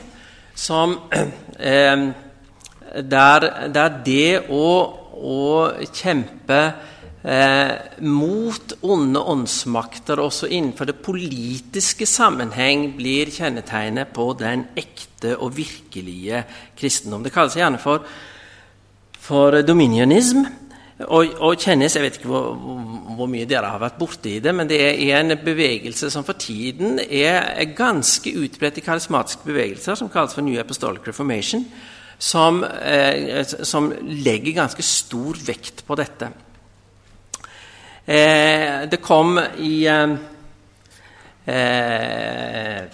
Som, 0.55 0.99
eh, 1.59 2.13
der, 3.03 3.47
der, 3.75 4.01
det 4.05 4.45
å, 4.53 4.67
å 5.15 5.39
kjempe 5.91 6.59
eh, 7.25 8.01
mot 8.07 8.75
onde 8.87 9.23
åndsmakter 9.35 10.23
også 10.23 10.51
innenfor 10.51 10.91
det 10.91 11.01
politiske 11.05 12.07
sammenheng 12.09 12.93
blir 12.99 13.33
kjennetegnet 13.35 14.13
på 14.15 14.31
den 14.39 14.69
ekte 14.79 15.35
og 15.39 15.57
virkelige 15.57 16.45
kristendom. 16.79 17.25
Det 17.25 17.35
kalles 17.35 17.57
gjerne 17.59 17.81
for, 17.83 18.05
for 19.19 19.63
dominionism. 19.67 20.45
Og, 20.95 21.33
og, 21.43 21.57
kjennes, 21.59 21.97
Jeg 21.97 22.05
vet 22.05 22.17
ikke 22.21 22.29
hvor, 22.31 22.53
hvor, 23.19 23.27
mye 23.27 23.49
dere 23.51 23.73
har 23.73 23.81
vært 23.83 23.97
borti 23.99 24.37
det, 24.39 24.53
men 24.55 24.69
det 24.71 24.79
er 24.79 25.17
en 25.19 25.35
bevegelse 25.43 26.07
som 26.13 26.23
for 26.23 26.39
tiden 26.39 27.01
er, 27.03 27.65
ganske 27.75 28.31
utbredt 28.31 28.79
i 28.79 28.85
karismatiske 28.87 29.43
bevegelser, 29.43 29.99
som 29.99 30.09
kalles 30.09 30.37
for 30.37 30.47
New 30.47 30.55
Apostolic 30.61 31.03
Reformation, 31.09 31.67
som, 32.19 32.65
eh, 32.65 33.45
som 33.45 33.93
legger 34.03 34.61
ganske 34.61 34.83
stor 34.83 35.39
vekt 35.47 35.85
på 35.87 35.97
dette. 35.99 36.31
Eh, 38.05 38.85
det 38.89 39.01
kom 39.03 39.39
i 39.59 39.87
eh, 39.87 40.17
eh 41.47 42.85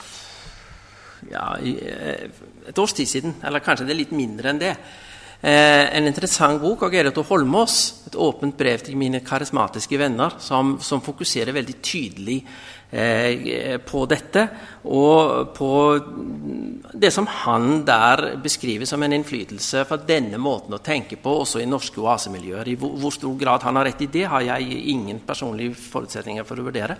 ja, 1.31 1.57
eh, 1.59 2.27
et 2.69 2.79
års 2.79 2.93
tid 2.93 3.09
siden, 3.09 3.35
eller 3.45 3.63
kanskje 3.63 3.87
det 3.87 3.95
er 3.95 4.03
litt 4.03 4.15
mindre 4.17 4.51
enn 4.51 4.59
det, 4.59 4.77
Eh, 5.41 5.97
en 5.97 6.05
interessant 6.05 6.61
bok 6.61 6.83
av 6.85 6.93
Gerhard 6.93 7.17
Holmås, 7.17 8.05
'Et 8.07 8.15
åpent 8.15 8.57
brev 8.57 8.79
til 8.85 8.97
mine 8.97 9.21
karismatiske 9.21 9.97
venner', 9.97 10.39
som, 10.39 10.79
som 10.81 11.01
fokuserer 11.01 11.53
veldig 11.53 11.81
tydelig 11.83 12.47
på 12.91 14.01
dette, 14.11 14.43
og 14.91 15.53
på 15.55 15.73
det 16.93 17.11
som 17.15 17.29
han 17.31 17.85
der 17.87 18.23
beskriver 18.43 18.89
som 18.89 19.03
en 19.03 19.13
innflytelse 19.15 19.85
fra 19.87 19.99
denne 20.09 20.41
måten 20.43 20.75
å 20.75 20.83
tenke 20.83 21.21
på, 21.23 21.37
også 21.45 21.63
i 21.63 21.69
norske 21.71 22.03
oasemiljøer. 22.03 22.73
I 22.73 22.75
hvor, 22.81 23.13
stor 23.15 23.37
grad 23.39 23.63
han 23.67 23.79
har 23.79 23.87
rett 23.87 24.03
i 24.03 24.11
det, 24.11 24.25
har 24.33 24.43
jeg 24.43 24.81
ingen 24.91 25.23
personlige 25.27 25.79
forutsetninger 25.79 26.49
for 26.49 26.59
å 26.59 26.67
vurdere. 26.67 26.99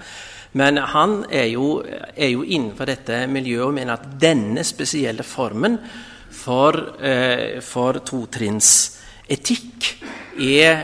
Men 0.61 0.79
han 0.95 1.25
er 1.27 1.51
jo, 1.53 1.81
er 1.83 2.33
jo 2.37 2.47
innenfor 2.47 2.91
dette 2.91 3.25
miljøet 3.31 3.67
og 3.67 3.77
mener 3.81 3.99
at 3.99 4.09
denne 4.21 4.65
spesielle 4.67 5.27
formen 5.27 5.79
for, 6.31 7.03
eh, 7.03 7.61
for 7.61 8.01
totrinns-etikk 9.31 9.97
er 10.41 10.79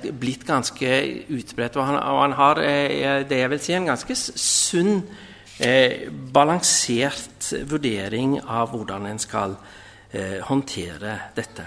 eh, 0.00 0.12
blitt 0.12 0.46
ganske 0.46 0.90
utbredt. 1.28 1.76
Og 1.76 1.84
han, 1.84 1.96
og 1.98 2.20
han 2.22 2.36
har 2.38 2.60
eh, 2.62 3.24
det 3.28 3.42
jeg 3.42 3.50
vil 3.50 3.60
si, 3.60 3.74
en 3.74 3.90
ganske 3.90 4.14
sunn, 4.14 5.02
eh, 5.58 6.08
balansert 6.08 7.52
vurdering 7.68 8.38
av 8.40 8.70
hvordan 8.72 9.06
en 9.10 9.18
skal 9.18 9.56
eh, 10.12 10.40
håndtere 10.48 11.18
dette. 11.36 11.66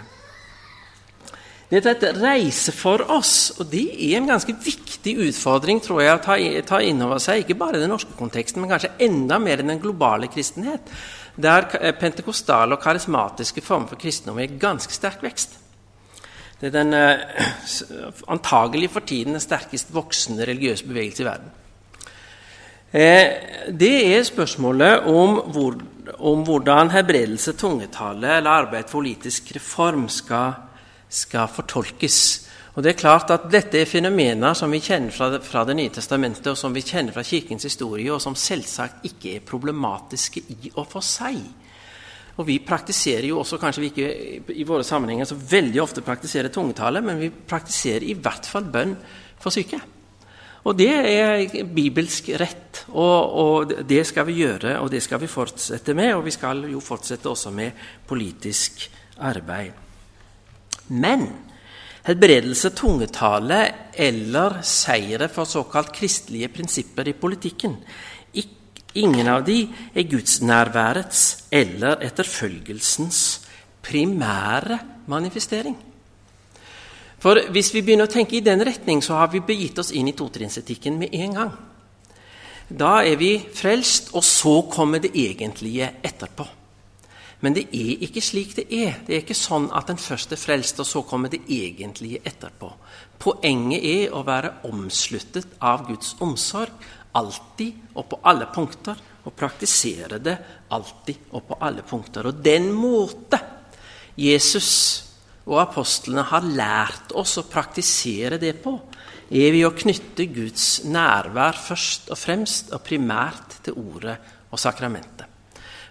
Det 1.71 1.85
er 1.85 1.93
et 1.93 2.17
reise 2.19 2.73
for 2.75 2.99
oss, 3.13 3.53
og 3.59 3.69
det 3.71 3.85
er 3.95 4.17
en 4.17 4.27
ganske 4.27 4.51
viktig 4.59 5.13
utfordring 5.29 5.79
tror 5.79 6.01
jeg, 6.03 6.17
å 6.17 6.23
ta, 6.23 6.35
ta 6.67 6.81
inn 6.83 6.99
over 7.05 7.21
seg. 7.23 7.45
Ikke 7.45 7.55
bare 7.61 7.79
i 7.79 7.83
den 7.83 7.93
norske 7.93 8.11
konteksten, 8.19 8.59
men 8.59 8.73
kanskje 8.73 8.91
enda 9.07 9.39
mer 9.39 9.63
i 9.63 9.67
den 9.67 9.79
globale 9.79 10.27
kristenhet 10.31 10.91
der 11.41 11.95
pentekostale 11.95 12.75
og 12.75 12.83
karismatiske 12.83 13.63
former 13.63 13.87
for 13.87 14.01
kristendom 14.01 14.41
er 14.43 14.51
i 14.51 14.59
ganske 14.59 14.91
sterk 14.91 15.23
vekst. 15.23 15.60
Det 16.61 16.69
er 16.69 16.75
den 16.75 16.93
eh, 16.93 17.49
antagelig 18.35 18.91
for 18.93 19.01
tiden 19.01 19.33
den 19.33 19.41
sterkest 19.41 19.89
voksende 19.93 20.45
religiøse 20.45 20.85
bevegelse 20.85 21.23
i 21.23 21.25
verden. 21.25 21.49
Eh, 22.91 23.71
det 23.71 23.95
er 24.11 24.27
spørsmålet 24.27 25.07
om, 25.09 25.39
hvor, 25.55 25.79
om 26.19 26.43
hvordan 26.45 26.91
helbredelse, 26.93 27.55
tungetale 27.57 28.37
eller 28.37 28.61
arbeid 28.61 28.85
for 28.85 28.99
politisk 28.99 29.55
reform 29.55 30.05
skal, 30.09 30.53
skal 31.09 31.49
fortolkes. 31.49 32.19
Og 32.75 32.83
det 32.83 32.93
er 32.93 32.99
klart 32.99 33.31
at 33.33 33.49
Dette 33.51 33.81
er 33.81 33.89
fenomener 33.89 34.53
som 34.55 34.71
vi 34.71 34.79
kjenner 34.83 35.11
fra 35.11 35.31
fra 35.43 35.65
det, 35.67 35.75
nye 35.75 35.89
testamentet, 35.89 36.53
og 36.53 36.57
som 36.57 36.75
vi 36.75 36.85
kjenner 36.85 37.15
fra 37.15 37.23
Kirkens 37.23 37.63
historie, 37.67 38.13
og 38.13 38.21
som 38.21 38.35
selvsagt 38.35 39.05
ikke 39.09 39.35
er 39.35 39.47
problematiske 39.47 40.45
i 40.47 40.71
og 40.75 40.85
for 40.93 41.01
seg. 41.03 41.41
Og 42.41 42.47
Vi 42.47 42.57
praktiserer 42.65 43.27
jo 43.29 43.39
også, 43.43 43.59
kanskje 43.61 43.83
vi 43.83 43.89
ikke 43.91 44.53
i 44.57 44.65
våre 44.65 44.85
sammenhenger 44.87 45.29
så 45.29 45.37
veldig 45.37 45.81
ofte 45.83 46.01
praktiserer 46.05 46.49
tungetale, 46.49 47.03
men 47.05 47.19
vi 47.21 47.29
praktiserer 47.29 48.07
i 48.07 48.15
hvert 48.17 48.47
fall 48.49 48.65
bønn 48.73 48.95
for 49.41 49.53
syke. 49.53 49.77
Og 50.61 50.77
det 50.77 50.89
er 50.93 51.63
bibelsk 51.73 52.31
rett, 52.37 52.83
og, 52.93 53.37
og, 53.43 53.71
det 53.89 54.03
skal 54.05 54.27
vi 54.27 54.41
gjøre, 54.43 54.75
og 54.81 54.91
det 54.93 55.01
skal 55.01 55.21
vi 55.23 55.29
fortsette 55.29 55.95
med. 55.97 56.13
Og 56.13 56.25
vi 56.27 56.33
skal 56.33 56.65
jo 56.69 56.81
fortsette 56.83 57.29
også 57.29 57.53
med 57.53 57.77
politisk 58.09 58.85
arbeid. 59.25 59.73
Men 60.93 61.25
helbredelse, 62.05 62.73
tungetale 62.77 63.61
eller 63.93 64.59
seire 64.65 65.29
for 65.33 65.49
såkalt 65.49 65.93
kristelige 65.97 66.49
prinsipper 66.53 67.09
i 67.09 67.17
politikken. 67.17 67.77
Ingen 68.99 69.27
av 69.31 69.45
de 69.47 69.63
er 69.95 70.09
gudsnærværets 70.11 71.47
eller 71.51 72.01
etterfølgelsens 72.03 73.41
primære 73.81 74.79
manifestering. 75.07 75.77
For 77.21 77.37
Hvis 77.53 77.73
vi 77.73 77.83
begynner 77.85 78.09
å 78.09 78.11
tenke 78.11 78.37
i 78.37 78.45
den 78.45 78.63
retning, 78.65 79.03
så 79.03 79.19
har 79.21 79.29
vi 79.31 79.43
begitt 79.45 79.79
oss 79.79 79.91
inn 79.93 80.09
i 80.09 80.17
totrinnsetikken 80.17 80.97
med 80.99 81.13
en 81.13 81.37
gang. 81.37 81.51
Da 82.67 83.01
er 83.03 83.15
vi 83.19 83.35
frelst, 83.53 84.09
og 84.15 84.23
så 84.23 84.61
kommer 84.71 84.99
det 84.99 85.11
egentlige 85.15 85.91
etterpå. 86.03 86.47
Men 87.41 87.55
det 87.57 87.67
er 87.73 88.03
ikke 88.05 88.21
slik 88.21 88.55
det 88.55 88.67
er. 88.69 88.99
Det 89.05 89.15
er 89.15 89.23
ikke 89.23 89.37
sånn 89.37 89.67
at 89.73 89.89
en 89.89 90.01
først 90.01 90.33
er 90.33 90.39
frelst, 90.39 90.79
og 90.79 90.85
så 90.85 91.01
kommer 91.01 91.29
det 91.29 91.41
egentlige 91.49 92.21
etterpå. 92.25 92.69
Poenget 93.21 93.85
er 93.85 94.13
å 94.13 94.21
være 94.25 94.53
omsluttet 94.69 95.57
av 95.59 95.87
Guds 95.87 96.15
omsorg 96.21 96.73
alltid 97.17 97.95
og 97.95 98.07
på 98.11 98.19
alle 98.27 98.47
punkter, 98.53 99.07
og 99.21 99.35
praktisere 99.37 100.17
det 100.17 100.33
alltid 100.73 101.31
og 101.37 101.43
på 101.49 101.57
alle 101.61 101.83
punkter. 101.85 102.29
Og 102.29 102.39
den 102.41 102.71
måte 102.73 103.37
Jesus 104.17 104.71
og 105.45 105.59
apostlene 105.61 106.23
har 106.29 106.45
lært 106.45 107.13
oss 107.17 107.37
å 107.41 107.47
praktisere 107.49 108.39
det 108.41 108.55
på, 108.63 108.75
er 109.31 109.53
ved 109.53 109.65
å 109.65 109.75
knytte 109.75 110.27
Guds 110.33 110.83
nærvær 110.91 111.57
først 111.57 112.11
og 112.11 112.19
fremst 112.19 112.73
og 112.75 112.83
primært 112.83 113.61
til 113.65 113.77
ordet 113.79 114.17
og 114.51 114.59
sakramentet. 114.59 115.27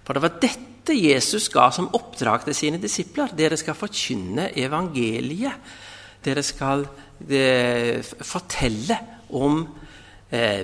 For 0.05 0.17
det 0.17 0.25
var 0.25 0.41
dette 0.43 0.97
Jesus 0.97 1.49
ga 1.53 1.69
som 1.73 1.89
oppdrag 1.97 2.45
til 2.47 2.57
sine 2.57 2.81
disipler. 2.83 3.33
Dere 3.37 3.57
skal 3.61 3.79
forkynne 3.79 4.51
evangeliet. 4.59 5.73
Dere 6.25 6.45
skal 6.45 6.85
de, 7.17 8.03
fortelle 8.27 8.99
om 9.39 9.63
eh, 9.63 9.80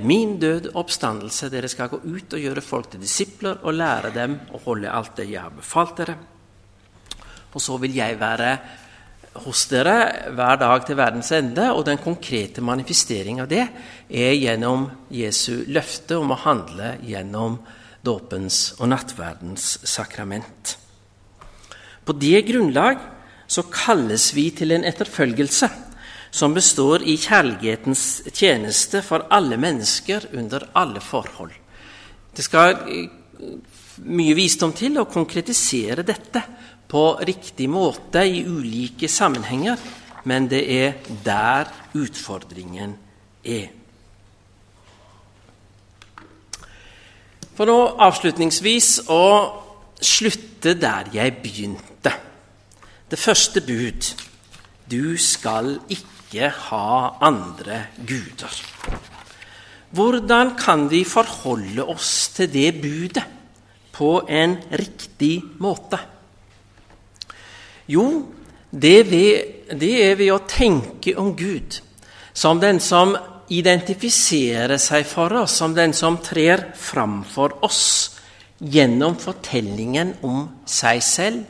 min 0.06 0.36
død 0.38 0.70
oppstandelse. 0.78 1.50
Dere 1.50 1.68
skal 1.68 1.90
gå 1.90 1.98
ut 2.04 2.34
og 2.36 2.42
gjøre 2.42 2.62
folk 2.62 2.92
til 2.92 3.02
disipler 3.02 3.64
og 3.66 3.74
lære 3.74 4.12
dem 4.14 4.38
å 4.54 4.60
holde 4.62 4.92
alt 4.92 5.16
det 5.18 5.26
jeg 5.30 5.42
har 5.42 5.54
befalt 5.54 5.96
dere. 5.98 6.14
Og 7.56 7.62
så 7.64 7.78
vil 7.82 7.96
jeg 7.96 8.18
være 8.20 8.50
hos 9.44 9.66
dere 9.70 9.96
hver 10.36 10.60
dag 10.60 10.84
til 10.86 10.98
verdens 10.98 11.32
ende, 11.36 11.70
og 11.72 11.84
den 11.88 12.00
konkrete 12.00 12.62
manifestering 12.64 13.40
av 13.42 13.50
det 13.50 13.64
er 14.08 14.36
gjennom 14.36 14.86
Jesu 15.12 15.66
løfte 15.68 16.18
om 16.20 16.32
å 16.32 16.40
handle 16.46 16.94
gjennom 17.04 17.58
dåpens 18.06 18.76
og 18.78 18.90
nattverdens 18.92 19.80
sakrament. 19.88 20.76
På 22.06 22.14
det 22.14 22.44
grunnlag 22.46 23.02
så 23.50 23.66
kalles 23.70 24.30
vi 24.36 24.48
til 24.54 24.74
en 24.74 24.86
etterfølgelse 24.86 25.68
som 26.30 26.54
består 26.54 27.02
i 27.02 27.16
kjærlighetens 27.20 28.22
tjeneste 28.32 29.02
for 29.02 29.26
alle 29.30 29.56
mennesker 29.60 30.28
under 30.36 30.68
alle 30.74 31.00
forhold. 31.00 31.52
Det 32.36 32.44
skal 32.44 32.76
eh, 32.90 33.08
mye 34.04 34.36
visdom 34.36 34.74
til 34.76 34.98
å 35.00 35.08
konkretisere 35.08 36.04
dette 36.06 36.42
på 36.86 37.04
riktig 37.26 37.68
måte 37.70 38.22
i 38.26 38.44
ulike 38.46 39.08
sammenhenger, 39.08 39.78
men 40.26 40.48
det 40.50 40.62
er 40.70 40.94
der 41.24 41.70
utfordringen 41.96 42.94
er. 43.46 43.68
For 47.56 47.68
nå 47.68 47.78
avslutningsvis 48.04 49.06
å 49.08 49.24
slutte 49.96 50.74
der 50.76 51.08
jeg 51.14 51.38
begynte. 51.40 52.12
Det 53.08 53.18
første 53.18 53.62
bud 53.64 54.10
du 54.90 55.16
skal 55.18 55.78
ikke 55.88 56.15
ha 56.34 57.16
andre 57.22 57.86
guder. 57.96 58.62
Hvordan 59.96 60.56
kan 60.58 60.88
vi 60.90 61.04
forholde 61.04 61.84
oss 61.86 62.28
til 62.34 62.50
det 62.52 62.72
budet 62.82 63.24
på 63.94 64.18
en 64.28 64.56
riktig 64.72 65.38
måte? 65.62 66.00
Jo, 67.86 68.26
det, 68.70 68.96
er 69.06 70.16
ved 70.18 70.32
å 70.34 70.42
tenke 70.48 71.14
om 71.16 71.32
Gud 71.38 71.78
som 72.36 72.58
den 72.60 72.80
som 72.82 73.14
identifiserer 73.48 74.76
seg 74.82 75.06
for 75.06 75.32
oss 75.44 75.54
som 75.60 75.74
den 75.74 75.94
som 75.94 76.18
trer 76.18 76.72
framfor 76.74 77.60
oss 77.64 77.84
gjennom 78.58 79.14
fortellingen 79.20 80.16
om 80.26 80.48
seg 80.66 81.02
selv, 81.04 81.44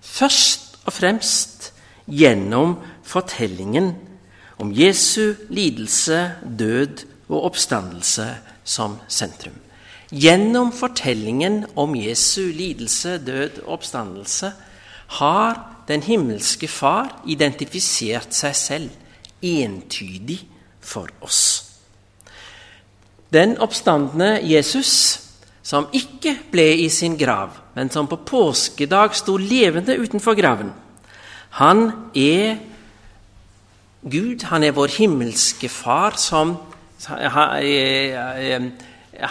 først 0.00 0.78
og 0.86 0.94
fremst 0.94 1.72
gjennom 2.06 2.76
fortellingen 3.02 3.90
om 4.60 4.72
Jesu 4.72 5.34
lidelse, 5.48 6.30
død 6.58 7.04
og 7.28 7.44
oppstandelse 7.50 8.26
som 8.64 8.98
sentrum. 9.08 9.56
Gjennom 10.10 10.72
fortellingen 10.74 11.64
om 11.76 11.94
Jesu 11.96 12.50
lidelse, 12.52 13.18
død 13.18 13.62
og 13.64 13.72
oppstandelse 13.78 14.52
har 15.20 15.60
den 15.88 16.02
himmelske 16.02 16.68
Far 16.68 17.22
identifisert 17.26 18.34
seg 18.34 18.56
selv 18.56 18.90
entydig 19.42 20.38
for 20.80 21.08
oss. 21.24 21.42
Den 23.32 23.56
oppstandende 23.62 24.40
Jesus, 24.42 25.20
som 25.62 25.86
ikke 25.94 26.34
ble 26.50 26.66
i 26.82 26.88
sin 26.90 27.14
grav, 27.18 27.54
men 27.76 27.90
som 27.90 28.10
på 28.10 28.18
påskedag 28.26 29.14
sto 29.14 29.36
levende 29.38 29.94
utenfor 29.98 30.34
graven, 30.34 30.72
han 31.50 32.10
er 32.14 32.58
Gud, 34.00 34.46
han 34.48 34.64
er 34.64 34.72
vår 34.72 34.94
himmelske 34.96 35.68
Far, 35.68 36.16
som 36.16 36.56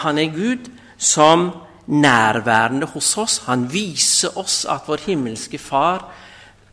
Han 0.02 0.18
er 0.18 0.34
Gud 0.34 0.70
som 0.98 1.50
nærværende 1.86 2.86
hos 2.86 3.16
oss. 3.18 3.38
Han 3.46 3.72
viser 3.72 4.38
oss 4.38 4.64
at 4.64 4.82
vår 4.86 5.06
himmelske 5.06 5.58
Far 5.58 6.08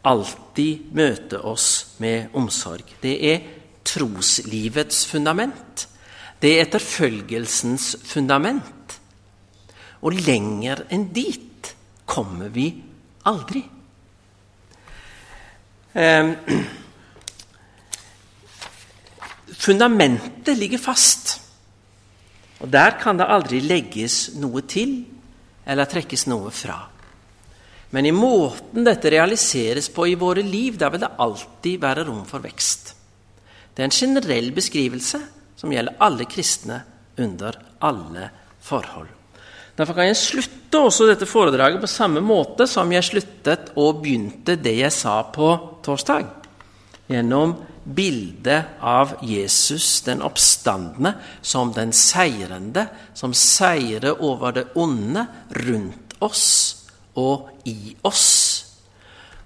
alltid 0.06 0.80
møter 0.94 1.46
oss 1.46 1.88
med 2.02 2.34
omsorg. 2.34 2.86
Det 3.02 3.34
er 3.34 3.40
troslivets 3.86 5.06
fundament. 5.08 5.88
Det 6.42 6.54
er 6.56 6.66
etterfølgelsens 6.66 7.96
fundament. 8.06 9.00
Og 10.02 10.14
lenger 10.14 10.86
enn 10.94 11.10
dit 11.14 11.76
kommer 12.06 12.50
vi 12.54 12.70
aldri. 13.26 13.64
Eh, 15.98 16.34
fundamentet 19.58 20.58
ligger 20.58 20.82
fast. 20.82 21.38
Og 22.62 22.70
der 22.74 22.98
kan 23.02 23.18
det 23.20 23.30
aldri 23.30 23.62
legges 23.62 24.36
noe 24.38 24.64
til 24.70 25.00
eller 25.68 25.90
trekkes 25.90 26.26
noe 26.30 26.52
fra. 26.54 26.78
Men 27.96 28.06
i 28.06 28.12
måten 28.16 28.84
dette 28.88 29.12
realiseres 29.12 29.88
på 29.94 30.10
i 30.10 30.18
våre 30.20 30.44
liv, 30.44 30.76
der 30.80 30.92
vil 30.92 31.04
det 31.04 31.16
alltid 31.24 31.82
være 31.84 32.06
rom 32.08 32.26
for 32.28 32.44
vekst. 32.44 32.94
Det 33.74 33.84
er 33.84 33.90
en 33.90 34.00
generell 34.00 34.50
beskrivelse 34.56 35.22
som 35.58 35.72
gjelder 35.72 36.00
alle 36.04 36.26
kristne 36.30 36.82
under 37.22 37.56
alle 37.86 38.30
forhold. 38.64 39.14
Derfor 39.78 39.94
kan 39.94 40.10
jeg 40.10 40.18
slutte 40.18 40.80
også 40.82 41.06
dette 41.06 41.28
foredraget 41.30 41.80
på 41.82 41.90
samme 41.90 42.22
måte 42.26 42.66
som 42.70 42.90
jeg 42.92 43.06
sluttet 43.06 43.72
og 43.78 44.02
begynte 44.02 44.58
det 44.58 44.74
jeg 44.80 44.94
sa 44.94 45.20
på 45.30 45.52
torsdag. 45.86 46.26
Gjennom 47.08 47.54
bildet 47.96 48.80
av 48.84 49.16
Jesus, 49.24 50.02
den 50.02 50.22
oppstandende, 50.22 51.14
som 51.42 51.72
den 51.74 51.94
seirende, 51.96 52.88
som 53.14 53.34
seirer 53.34 54.22
over 54.24 54.56
det 54.56 54.66
onde 54.76 55.28
rundt 55.64 56.18
oss 56.20 56.48
og 57.18 57.50
i 57.66 57.96
oss. 58.08 58.28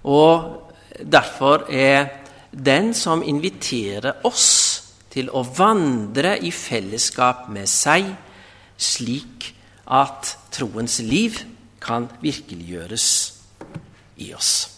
Og 0.02 0.72
derfor 0.98 1.68
er 1.70 2.10
den 2.50 2.92
som 2.94 3.22
inviterer 3.22 4.26
oss 4.26 4.50
til 5.12 5.30
å 5.32 5.44
vandre 5.44 6.36
i 6.40 6.50
fellesskap 6.52 7.46
med 7.52 7.68
seg, 7.70 8.08
slik 8.76 9.52
at 9.92 10.36
troens 10.52 10.98
liv 11.04 11.42
kan 11.82 12.08
virkeliggjøres 12.22 13.08
i 14.22 14.32
oss. 14.36 14.71